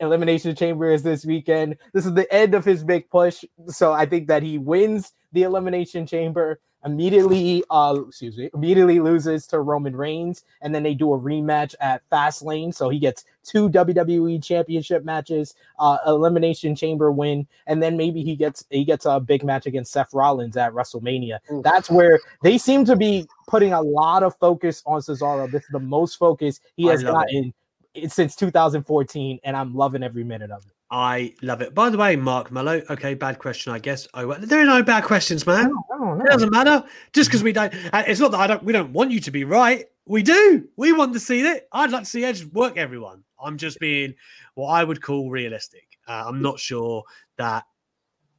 [0.00, 1.76] Elimination Chamber is this weekend.
[1.92, 5.44] This is the end of his big push, so I think that he wins the
[5.44, 11.12] Elimination Chamber immediately uh excuse me immediately loses to Roman Reigns and then they do
[11.12, 12.74] a rematch at Fastlane.
[12.74, 18.36] So he gets two WWE championship matches uh elimination chamber win and then maybe he
[18.36, 21.38] gets he gets a big match against Seth Rollins at WrestleMania.
[21.62, 25.50] That's where they seem to be putting a lot of focus on Cesaro.
[25.50, 27.52] This is the most focus he has gotten
[27.94, 28.12] it.
[28.12, 31.74] since 2014 and I'm loving every minute of it I love it.
[31.74, 32.80] By the way, Mark Mello.
[32.88, 34.06] Okay, bad question, I guess.
[34.14, 35.74] Oh, there are no bad questions, man.
[35.90, 36.20] no.
[36.20, 36.84] It doesn't matter.
[37.12, 37.74] Just because we don't.
[37.92, 38.62] Uh, it's not that I don't.
[38.62, 39.86] We don't want you to be right.
[40.06, 40.68] We do.
[40.76, 41.66] We want to see it.
[41.72, 43.24] I'd like to see Edge work everyone.
[43.42, 44.14] I'm just being
[44.54, 45.98] what I would call realistic.
[46.06, 47.02] Uh, I'm not sure
[47.38, 47.64] that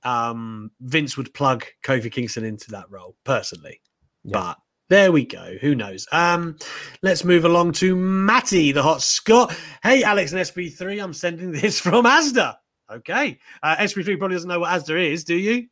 [0.05, 3.81] um, Vince would plug Kofi Kingston into that role personally,
[4.23, 4.31] yeah.
[4.31, 4.57] but
[4.89, 5.55] there we go.
[5.61, 6.07] Who knows?
[6.11, 6.57] Um,
[7.01, 9.57] let's move along to Matty, the hot Scott.
[9.81, 12.55] Hey, Alex and SB3, I'm sending this from Asda.
[12.91, 13.39] Okay.
[13.63, 15.67] Uh, SB3 probably doesn't know what Asda is, do you?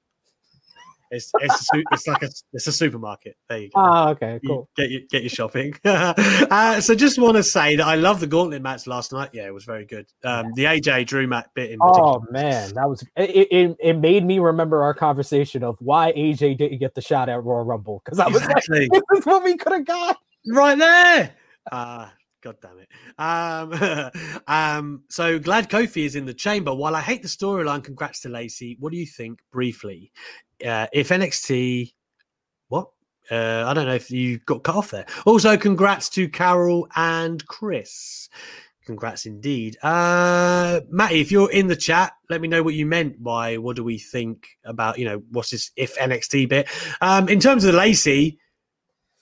[1.14, 3.38] It's it's, a, it's like a it's a supermarket.
[3.48, 3.74] There you go.
[3.76, 4.70] Ah, okay, You cool.
[4.76, 5.74] get your get your shopping.
[5.86, 9.30] uh, so just want to say that I love the gauntlet match last night.
[9.34, 10.08] Yeah, it was very good.
[10.24, 12.10] Um, the AJ Drew match bit in particular.
[12.10, 13.78] Oh man, that was it, it.
[13.80, 17.64] It made me remember our conversation of why AJ didn't get the shot at Royal
[17.64, 21.36] Rumble because I was exactly like, "This is what we could have got." right there.
[21.72, 22.10] Uh,
[22.44, 22.90] God damn it.
[23.18, 26.76] Um, um, so glad Kofi is in the chamber.
[26.76, 28.76] While I hate the storyline, congrats to Lacey.
[28.80, 30.12] What do you think briefly?
[30.66, 31.94] Uh, if NXT,
[32.70, 32.90] what?
[33.30, 35.06] Uh, I don't know if you got cut off there.
[35.26, 38.30] Also, congrats to Carol and Chris.
[38.86, 39.78] Congrats indeed.
[39.82, 43.78] Uh, Matty, if you're in the chat, let me know what you meant by what
[43.78, 46.68] do we think about, you know, what's this if NXT bit.
[47.00, 48.40] Um, in terms of the Lacey,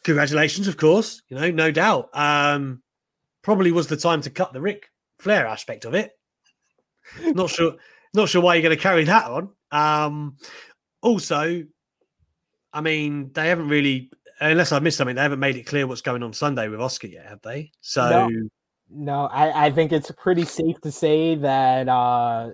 [0.03, 2.09] congratulations, of course, you know, no doubt.
[2.13, 2.81] Um,
[3.43, 6.11] probably was the time to cut the Ric Flair aspect of it.
[7.23, 7.75] Not sure,
[8.13, 9.49] not sure why you're going to carry that on.
[9.71, 10.37] Um,
[11.01, 11.63] also,
[12.73, 16.01] I mean, they haven't really, unless I missed something, they haven't made it clear what's
[16.01, 17.71] going on Sunday with Asuka yet, have they?
[17.81, 18.09] So,
[18.89, 22.49] No, I, I think it's pretty safe to say that uh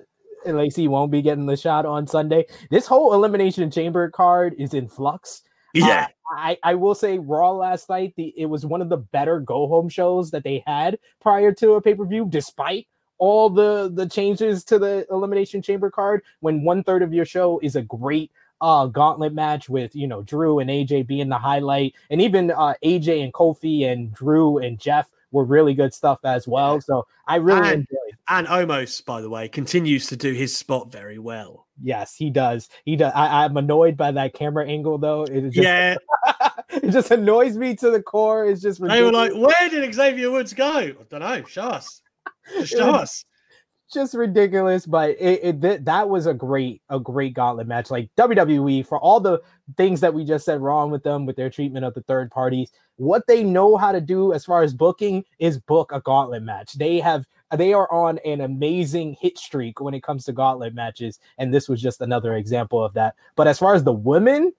[0.45, 2.45] Lacey won't be getting the shot on Sunday.
[2.69, 5.41] This whole elimination chamber card is in flux.
[5.73, 9.39] yeah, I, I will say Raw last night, the it was one of the better
[9.39, 12.87] go home shows that they had prior to a pay-per-view, despite
[13.19, 17.59] all the the changes to the elimination chamber card when one third of your show
[17.63, 21.93] is a great uh gauntlet match with you know Drew and AJ being the highlight,
[22.09, 26.47] and even uh AJ and Kofi and Drew and Jeff were really good stuff as
[26.47, 26.75] well.
[26.75, 26.79] Yeah.
[26.79, 28.17] So I really And- enjoyed.
[28.29, 31.65] and Omos, by the way, continues to do his spot very well.
[31.83, 32.69] Yes, he does.
[32.85, 33.11] He does.
[33.13, 35.23] I, I'm annoyed by that camera angle though.
[35.23, 35.95] It is just, yeah,
[36.71, 38.45] it just annoys me to the core.
[38.47, 41.43] It's just they were like, "Where did Xavier Woods go?" I don't know.
[41.43, 42.01] Show us.
[42.53, 43.25] Just show us.
[43.91, 47.89] just ridiculous but it, it th- that was a great a great gauntlet match.
[47.89, 49.41] Like wwe for all the
[49.77, 52.71] things that we just said wrong with them with their treatment of the third parties
[52.97, 56.73] what they know how to do as far as booking is book a gauntlet match.
[56.73, 57.25] They have
[57.55, 61.69] they are on an amazing hit streak when it comes to gauntlet matches and this
[61.69, 63.15] was just another example of that.
[63.35, 64.51] But as far as the women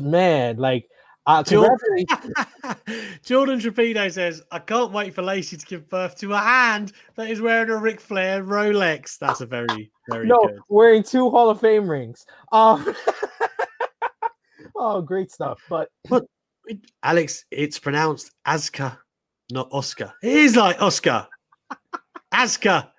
[0.00, 0.88] man like
[1.28, 6.32] uh Jordan, congratulations- Jordan Trapedo says, I can't wait for Lacey to give birth to
[6.32, 9.18] a hand that is wearing a Ric Flair Rolex.
[9.18, 10.58] That's a very, very no good.
[10.68, 12.94] wearing two hall of fame rings um
[14.76, 15.88] oh great stuff but
[17.02, 18.98] Alex, it's pronounced Azka,
[19.50, 20.12] not Oscar.
[20.22, 21.26] It is like Oscar.
[22.34, 22.90] Azka.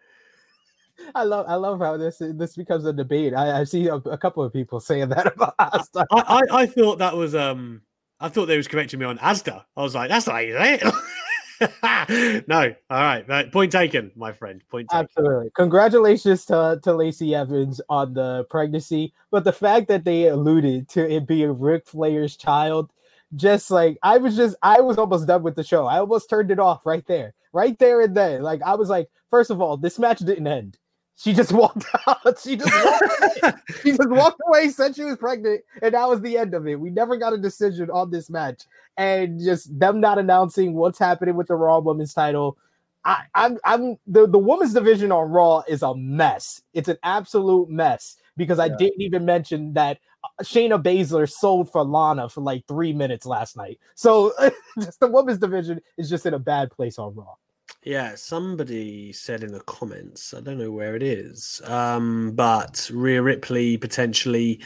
[1.13, 3.33] I love I love how this this becomes a debate.
[3.35, 6.05] I, I see a, a couple of people saying that about Asta.
[6.11, 7.81] I, I, I thought that was um
[8.19, 9.63] I thought they was correcting me on Asda.
[9.77, 10.83] I was like, that's not it.
[12.47, 13.51] no, all right, right.
[13.51, 14.61] Point taken, my friend.
[14.69, 15.05] Point taken.
[15.05, 15.49] Absolutely.
[15.55, 19.13] Congratulations to, to Lacey Evans on the pregnancy.
[19.31, 22.91] But the fact that they alluded to it being Ric Flair's child,
[23.35, 25.85] just like I was just I was almost done with the show.
[25.85, 27.33] I almost turned it off right there.
[27.53, 28.41] Right there and then.
[28.41, 30.77] Like I was like, first of all, this match didn't end.
[31.21, 32.39] She just walked out.
[32.39, 33.03] She just walked
[33.43, 33.53] away.
[33.83, 36.79] she just walked away, said she was pregnant, and that was the end of it.
[36.79, 38.63] We never got a decision on this match,
[38.95, 42.57] and just them not announcing what's happening with the Raw Women's title.
[43.03, 46.61] I, I'm, I'm the the women's division on Raw is a mess.
[46.73, 48.75] It's an absolute mess because I Yeah.
[48.77, 53.57] didn't even mention that uh, Shayna Baszler sold for Lana for like three minutes last
[53.57, 53.77] night.
[53.95, 54.33] So
[54.81, 57.35] just the women's division is just in a bad place on Raw.
[57.83, 63.21] Yeah, somebody said in the comments, I don't know where it is, um, but Rhea
[63.21, 64.61] Ripley potentially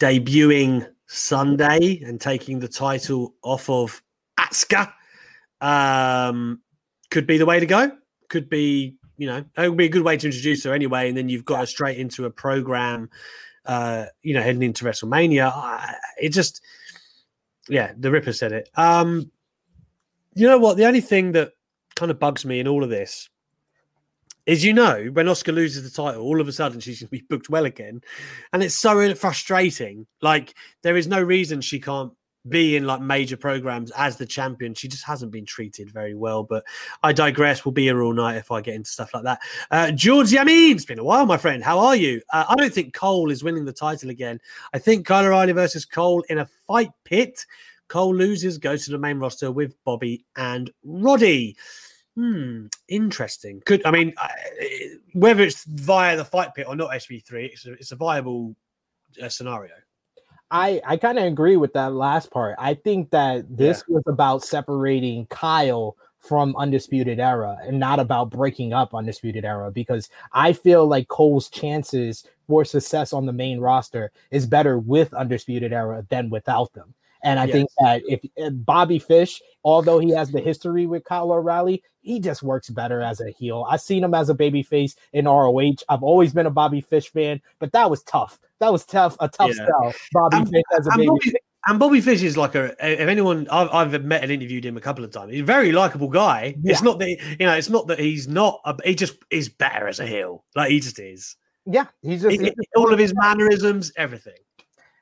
[0.00, 4.02] debuting Sunday and taking the title off of
[4.40, 4.92] Asuka
[5.60, 6.60] um,
[7.10, 7.92] could be the way to go.
[8.28, 11.16] Could be, you know, it would be a good way to introduce her anyway, and
[11.16, 13.08] then you've got her straight into a program,
[13.64, 15.94] uh, you know, heading into WrestleMania.
[16.20, 16.60] It just,
[17.68, 18.70] yeah, the Ripper said it.
[18.74, 19.30] Um,
[20.34, 20.76] you know what?
[20.76, 21.52] The only thing that
[21.96, 23.28] kind of bugs me in all of this
[24.46, 27.10] is you know when Oscar loses the title, all of a sudden she's going to
[27.10, 28.00] be booked well again,
[28.52, 30.06] and it's so frustrating.
[30.22, 32.12] Like there is no reason she can't
[32.48, 34.74] be in like major programs as the champion.
[34.74, 36.44] She just hasn't been treated very well.
[36.44, 36.64] But
[37.02, 37.64] I digress.
[37.64, 39.40] We'll be here all night if I get into stuff like that.
[39.70, 41.62] Uh, George Yamin, it's been a while, my friend.
[41.62, 42.22] How are you?
[42.32, 44.40] Uh, I don't think Cole is winning the title again.
[44.72, 47.44] I think Kyle O'Reilly versus Cole in a fight pit.
[47.88, 51.56] Cole loses, goes to the main roster with Bobby and Roddy.
[52.16, 53.62] Hmm, interesting.
[53.66, 54.30] Could I mean I,
[55.12, 58.56] whether it's via the fight pit or not SB3, it's a, it's a viable
[59.22, 59.74] uh, scenario.
[60.50, 62.56] I I kind of agree with that last part.
[62.58, 68.72] I think that this was about separating Kyle from Undisputed Era and not about breaking
[68.72, 74.10] up Undisputed Era because I feel like Cole's chances for success on the main roster
[74.30, 76.94] is better with Undisputed Era than without them.
[77.22, 77.52] And I yes.
[77.52, 82.20] think that if, if, Bobby Fish, although he has the history with Kyle O'Reilly, he
[82.20, 83.66] just works better as a heel.
[83.68, 85.82] I've seen him as a baby face in ROH.
[85.88, 88.38] I've always been a Bobby Fish fan, but that was tough.
[88.60, 89.66] That was tough, a tough yeah.
[89.66, 89.94] spell.
[90.12, 91.06] Bobby Fish as a baby.
[91.06, 91.32] Bobby,
[91.68, 94.76] and Bobby Fish is like a eh, if anyone I've, I've met and interviewed him
[94.76, 95.32] a couple of times.
[95.32, 96.54] He's a very likable guy.
[96.62, 96.72] Yeah.
[96.72, 97.08] It's not that
[97.40, 98.60] you know, it's not that he's not.
[98.64, 100.44] A, he just is better as a heel.
[100.54, 101.36] Like he just is.
[101.68, 104.36] Yeah, he's just, he, he's all of his mannerisms, everything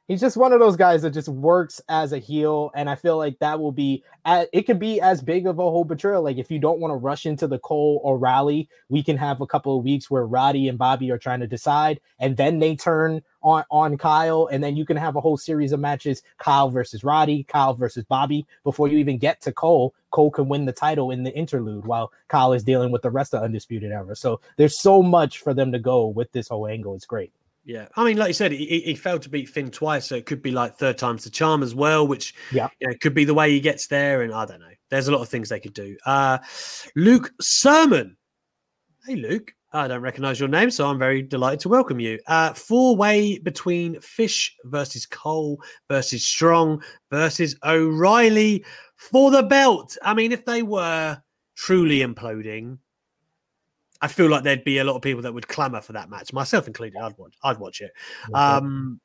[0.09, 3.17] he's just one of those guys that just works as a heel and i feel
[3.17, 6.23] like that will be it could be as big of a whole betrayal.
[6.23, 9.47] Like if you don't want to rush into the cole O'Reilly we can have a
[9.47, 13.23] couple of weeks where roddy and bobby are trying to decide and then they turn
[13.43, 17.05] on on kyle and then you can have a whole series of matches kyle versus
[17.05, 18.47] roddy kyle versus bobby.
[18.63, 22.13] Before you even get to cole cole can win the title in the interlude while
[22.29, 24.17] kyle is dealing with the rest of undisputed era.
[24.17, 26.95] So there's so much for them to go with this whole angle.
[26.95, 27.33] It's great
[27.65, 30.27] yeah, I mean, like you said, he, he, failed to beat Finn twice, so it
[30.27, 33.25] could be like third time's the charm as well, which yeah, you know, could be
[33.25, 34.23] the way he gets there.
[34.23, 34.67] And I don't know.
[34.91, 35.97] There's a lot of things they could do.
[36.05, 36.39] Uh,
[36.95, 38.17] Luke Sermon.
[39.07, 39.53] Hey, Luke.
[39.73, 42.21] I don't recognize your name, so I'm very delighted to welcome you.
[42.29, 48.65] Uh, four way between Fish versus Cole versus Strong versus O'Reilly
[48.97, 49.97] for the belt.
[50.03, 51.21] I mean, if they were
[51.57, 52.79] truly imploding,
[54.05, 56.31] I feel like there'd be a lot of people that would clamour for that match,
[56.31, 56.99] myself included.
[57.01, 57.35] I'd watch.
[57.43, 57.91] I'd watch it.
[58.35, 59.01] Um,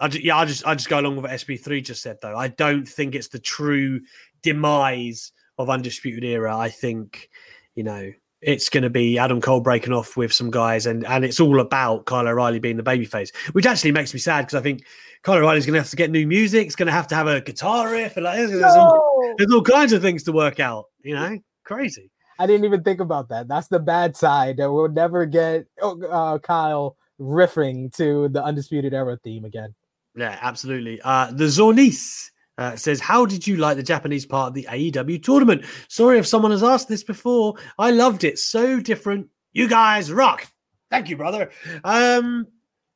[0.00, 2.36] I just, yeah, I just I just go along with what SB3 just said though.
[2.36, 4.00] I don't think it's the true
[4.42, 6.56] demise of Undisputed Era.
[6.56, 7.30] I think,
[7.76, 8.10] you know,
[8.40, 11.60] it's going to be Adam Cole breaking off with some guys, and and it's all
[11.60, 14.84] about Kyle O'Reilly being the babyface, which actually makes me sad because I think
[15.22, 16.66] Kyle O'Reilly's going to have to get new music.
[16.66, 18.68] It's going to have to have a guitar riff, and like there's, no!
[18.68, 20.86] all, there's all kinds of things to work out.
[21.04, 22.10] You know, crazy.
[22.38, 23.48] I didn't even think about that.
[23.48, 28.92] That's the bad side that we'll never get oh, uh, Kyle riffing to the Undisputed
[28.92, 29.74] Era theme again.
[30.14, 31.00] Yeah, absolutely.
[31.02, 35.22] Uh, the Zornis uh, says, How did you like the Japanese part of the AEW
[35.22, 35.64] tournament?
[35.88, 37.54] Sorry if someone has asked this before.
[37.78, 38.38] I loved it.
[38.38, 39.28] So different.
[39.52, 40.46] You guys rock.
[40.90, 41.50] Thank you, brother.
[41.84, 42.46] Um,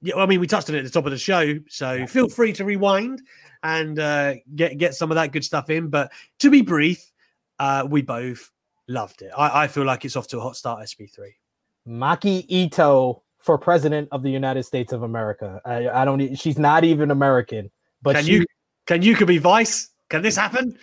[0.02, 2.06] yeah, well, I mean, we touched on it at the top of the show, so
[2.06, 3.20] feel free to rewind
[3.62, 5.88] and uh, get get some of that good stuff in.
[5.88, 7.04] But to be brief,
[7.58, 8.50] uh, we both
[8.90, 9.30] Loved it.
[9.38, 11.18] I, I feel like it's off to a hot start, SB3.
[11.86, 15.60] Maki Itoh for president of the United States of America.
[15.64, 16.34] I, I don't.
[16.34, 17.70] She's not even American.
[18.02, 18.46] But can she, you
[18.86, 19.90] can you could be vice?
[20.10, 20.76] Can this happen?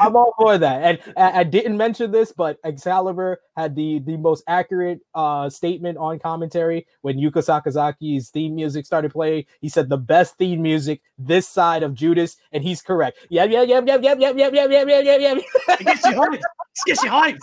[0.00, 0.82] I'm all for that.
[0.82, 5.98] And I, I, didn't mention this, but Excalibur had the the most accurate uh, statement
[5.98, 9.44] on commentary when Yuka Sakazaki's theme music started playing.
[9.60, 13.18] He said the best theme music this side of Judas, and he's correct.
[13.28, 15.38] Yeah, yeah, yeah, yeah, yeah, yeah, yeah, yeah, yeah, yeah, yeah, yeah.
[15.68, 16.34] It gets you hyped.
[16.34, 16.42] It
[16.86, 17.40] gets you hyped.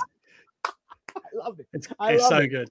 [0.65, 1.67] I love it.
[1.73, 2.47] It's, I it's love so it.
[2.47, 2.69] good.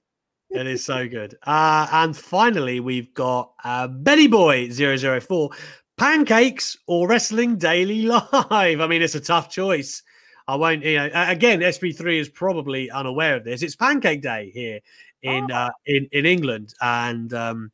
[0.49, 1.37] It is so good.
[1.43, 5.49] Uh, and finally, we've got uh, Betty Boy 004
[5.97, 8.27] pancakes or wrestling daily live.
[8.51, 10.03] I mean, it's a tough choice.
[10.47, 13.63] I won't, you know, again, SB3 is probably unaware of this.
[13.63, 14.79] It's pancake day here
[15.23, 15.55] in oh.
[15.55, 16.73] uh, in, in England.
[16.81, 17.71] And, um,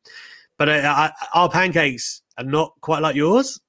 [0.56, 3.60] but uh, our pancakes are not quite like yours.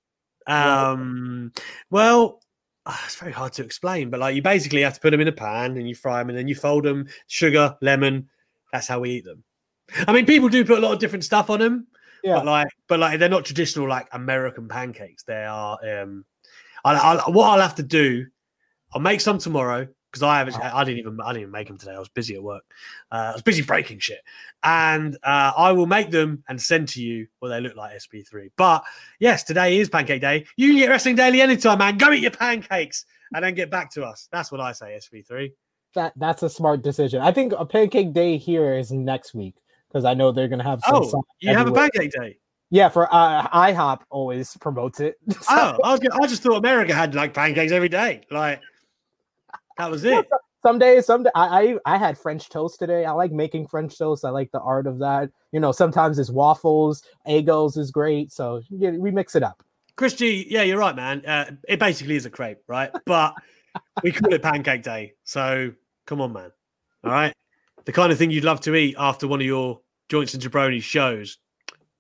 [0.48, 1.52] Um,
[1.90, 2.42] well,
[2.86, 5.28] ah, it's very hard to explain, but like you basically have to put them in
[5.28, 8.30] a pan and you fry them and then you fold them, sugar, lemon.
[8.72, 9.44] That's how we eat them.
[10.08, 11.88] I mean, people do put a lot of different stuff on them.
[12.24, 12.36] Yeah.
[12.36, 15.24] But like, but like, they're not traditional like American pancakes.
[15.24, 15.78] They are.
[16.02, 16.26] um
[16.86, 18.26] I, I, what I'll have to do,
[18.94, 20.60] I'll make some tomorrow because I haven't.
[20.60, 21.20] I didn't even.
[21.22, 21.94] I didn't even make them today.
[21.94, 22.64] I was busy at work.
[23.12, 24.20] Uh, I was busy breaking shit,
[24.64, 27.98] and uh, I will make them and send to you what they look like.
[27.98, 28.52] SB3.
[28.56, 28.84] But
[29.20, 30.46] yes, today is Pancake Day.
[30.56, 31.98] You can get Wrestling Daily anytime, man.
[31.98, 34.28] Go eat your pancakes and then get back to us.
[34.32, 35.00] That's what I say.
[35.00, 35.52] SB3.
[35.96, 37.22] That that's a smart decision.
[37.22, 39.56] I think a Pancake Day here is next week
[39.94, 40.96] because I know they're going to have some.
[40.96, 41.82] Oh, you everywhere.
[41.84, 42.38] have a pancake day.
[42.72, 45.16] Yeah, for uh, IHOP always promotes it.
[45.30, 45.38] so.
[45.50, 48.22] Oh, I, was, I just thought America had like pancakes every day.
[48.32, 48.62] Like
[49.78, 50.26] that was it.
[50.66, 53.06] some days, some I, I I had French toast today.
[53.06, 54.26] I like making French toast.
[54.26, 55.30] I like the art of that.
[55.52, 58.32] You know, sometimes it's waffles, Eggos is great.
[58.32, 59.64] So yeah, we mix it up.
[59.96, 61.24] Christy, yeah, you're right, man.
[61.24, 62.90] Uh, it basically is a crepe, right?
[63.06, 63.36] But
[64.02, 65.14] we call it Pancake Day.
[65.26, 65.74] So
[66.08, 66.52] come on, man.
[67.04, 67.36] All right,
[67.86, 70.82] the kind of thing you'd love to eat after one of your Joints and Jabroni
[70.82, 71.38] shows,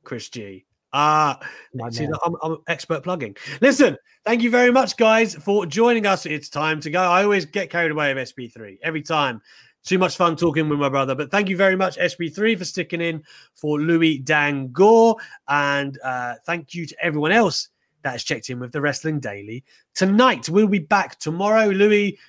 [0.03, 0.65] Chris G.
[0.95, 1.39] Ah,
[1.81, 3.35] uh, see, I'm, I'm expert plugging.
[3.61, 6.27] Listen, thank you very much, guys, for joining us.
[6.27, 7.01] It's time to go.
[7.01, 9.41] I always get carried away with SB3 every time.
[9.83, 11.15] Too much fun talking with my brother.
[11.15, 13.23] But thank you very much, SB3, for sticking in
[13.55, 15.15] for Louis Dangoor.
[15.47, 17.69] And uh, thank you to everyone else
[18.03, 19.63] that has checked in with the Wrestling Daily
[19.95, 20.47] tonight.
[20.47, 21.65] We'll be back tomorrow.
[21.65, 22.19] Louis,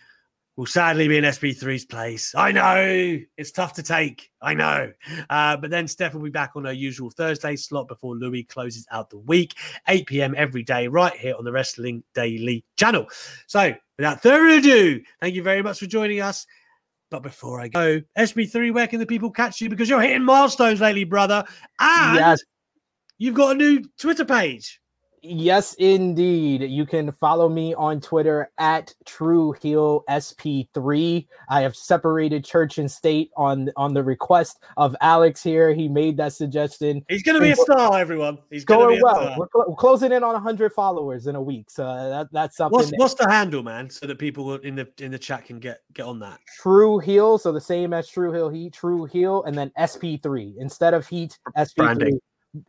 [0.57, 2.35] will sadly be in SB3's place.
[2.35, 4.31] I know it's tough to take.
[4.41, 4.93] I know.
[5.29, 8.87] Uh, but then Steph will be back on her usual Thursday slot before Louis closes
[8.91, 9.55] out the week,
[9.89, 10.35] 8 p.m.
[10.37, 13.07] every day, right here on the Wrestling Daily channel.
[13.47, 16.47] So without further ado, thank you very much for joining us.
[17.11, 19.69] But before I go, SB3, where can the people catch you?
[19.69, 21.45] Because you're hitting milestones lately, brother.
[21.81, 22.43] And Yes.
[23.19, 24.81] you've got a new Twitter page.
[25.27, 26.61] Yes, indeed.
[26.63, 31.27] You can follow me on Twitter at True Heel SB3.
[31.49, 35.73] I have separated church and state on on the request of Alex here.
[35.73, 37.03] He made that suggestion.
[37.09, 38.39] He's going to be a star, everyone.
[38.51, 39.15] He's going to Going be a well.
[39.15, 39.39] star.
[39.39, 42.77] We're, cl- we're closing in on 100 followers in a week, so that, that's something.
[42.77, 45.59] What's, that- what's the handle, man, so that people in the in the chat can
[45.59, 46.39] get get on that?
[46.61, 50.93] True Heel, so the same as True Heel Heat, True Heel, and then SB3 instead
[50.93, 51.39] of Heat.
[51.57, 51.75] SB3.
[51.77, 52.21] Branding.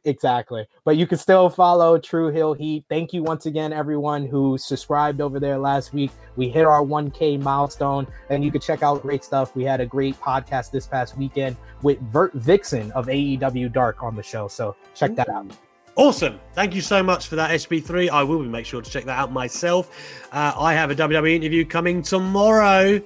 [0.03, 0.66] Exactly.
[0.84, 2.86] But you can still follow True Heel Heat.
[2.90, 6.12] Thank you once again, everyone who subscribed over there last week.
[6.36, 9.56] We hit our 1K milestone, and you can check out great stuff.
[9.56, 14.24] We had a great podcast this past weekend with Vertvixen of AEW Dark on the
[14.24, 14.48] show.
[14.48, 15.52] So check that out.
[15.95, 16.40] Awesome.
[16.53, 18.10] Thank you so much for that, SB3.
[18.10, 19.90] I will make sure to check that out myself.
[20.32, 23.02] Uh, I have a WWE interview coming tomorrow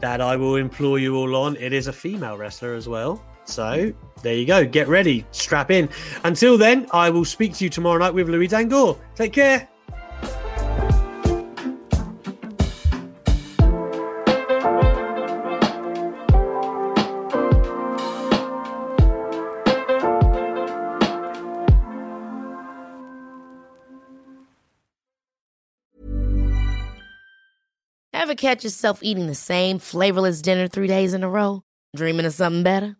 [0.00, 1.56] that I will implore you all on.
[1.56, 3.24] It is a female wrestler as well.
[3.50, 4.64] So there you go.
[4.64, 5.26] Get ready.
[5.32, 5.88] Strap in.
[6.24, 8.98] Until then, I will speak to you tomorrow night with Louis Dangoor.
[9.14, 9.68] Take care.
[28.12, 31.62] Ever catch yourself eating the same flavorless dinner three days in a row?
[31.96, 32.99] Dreaming of something better?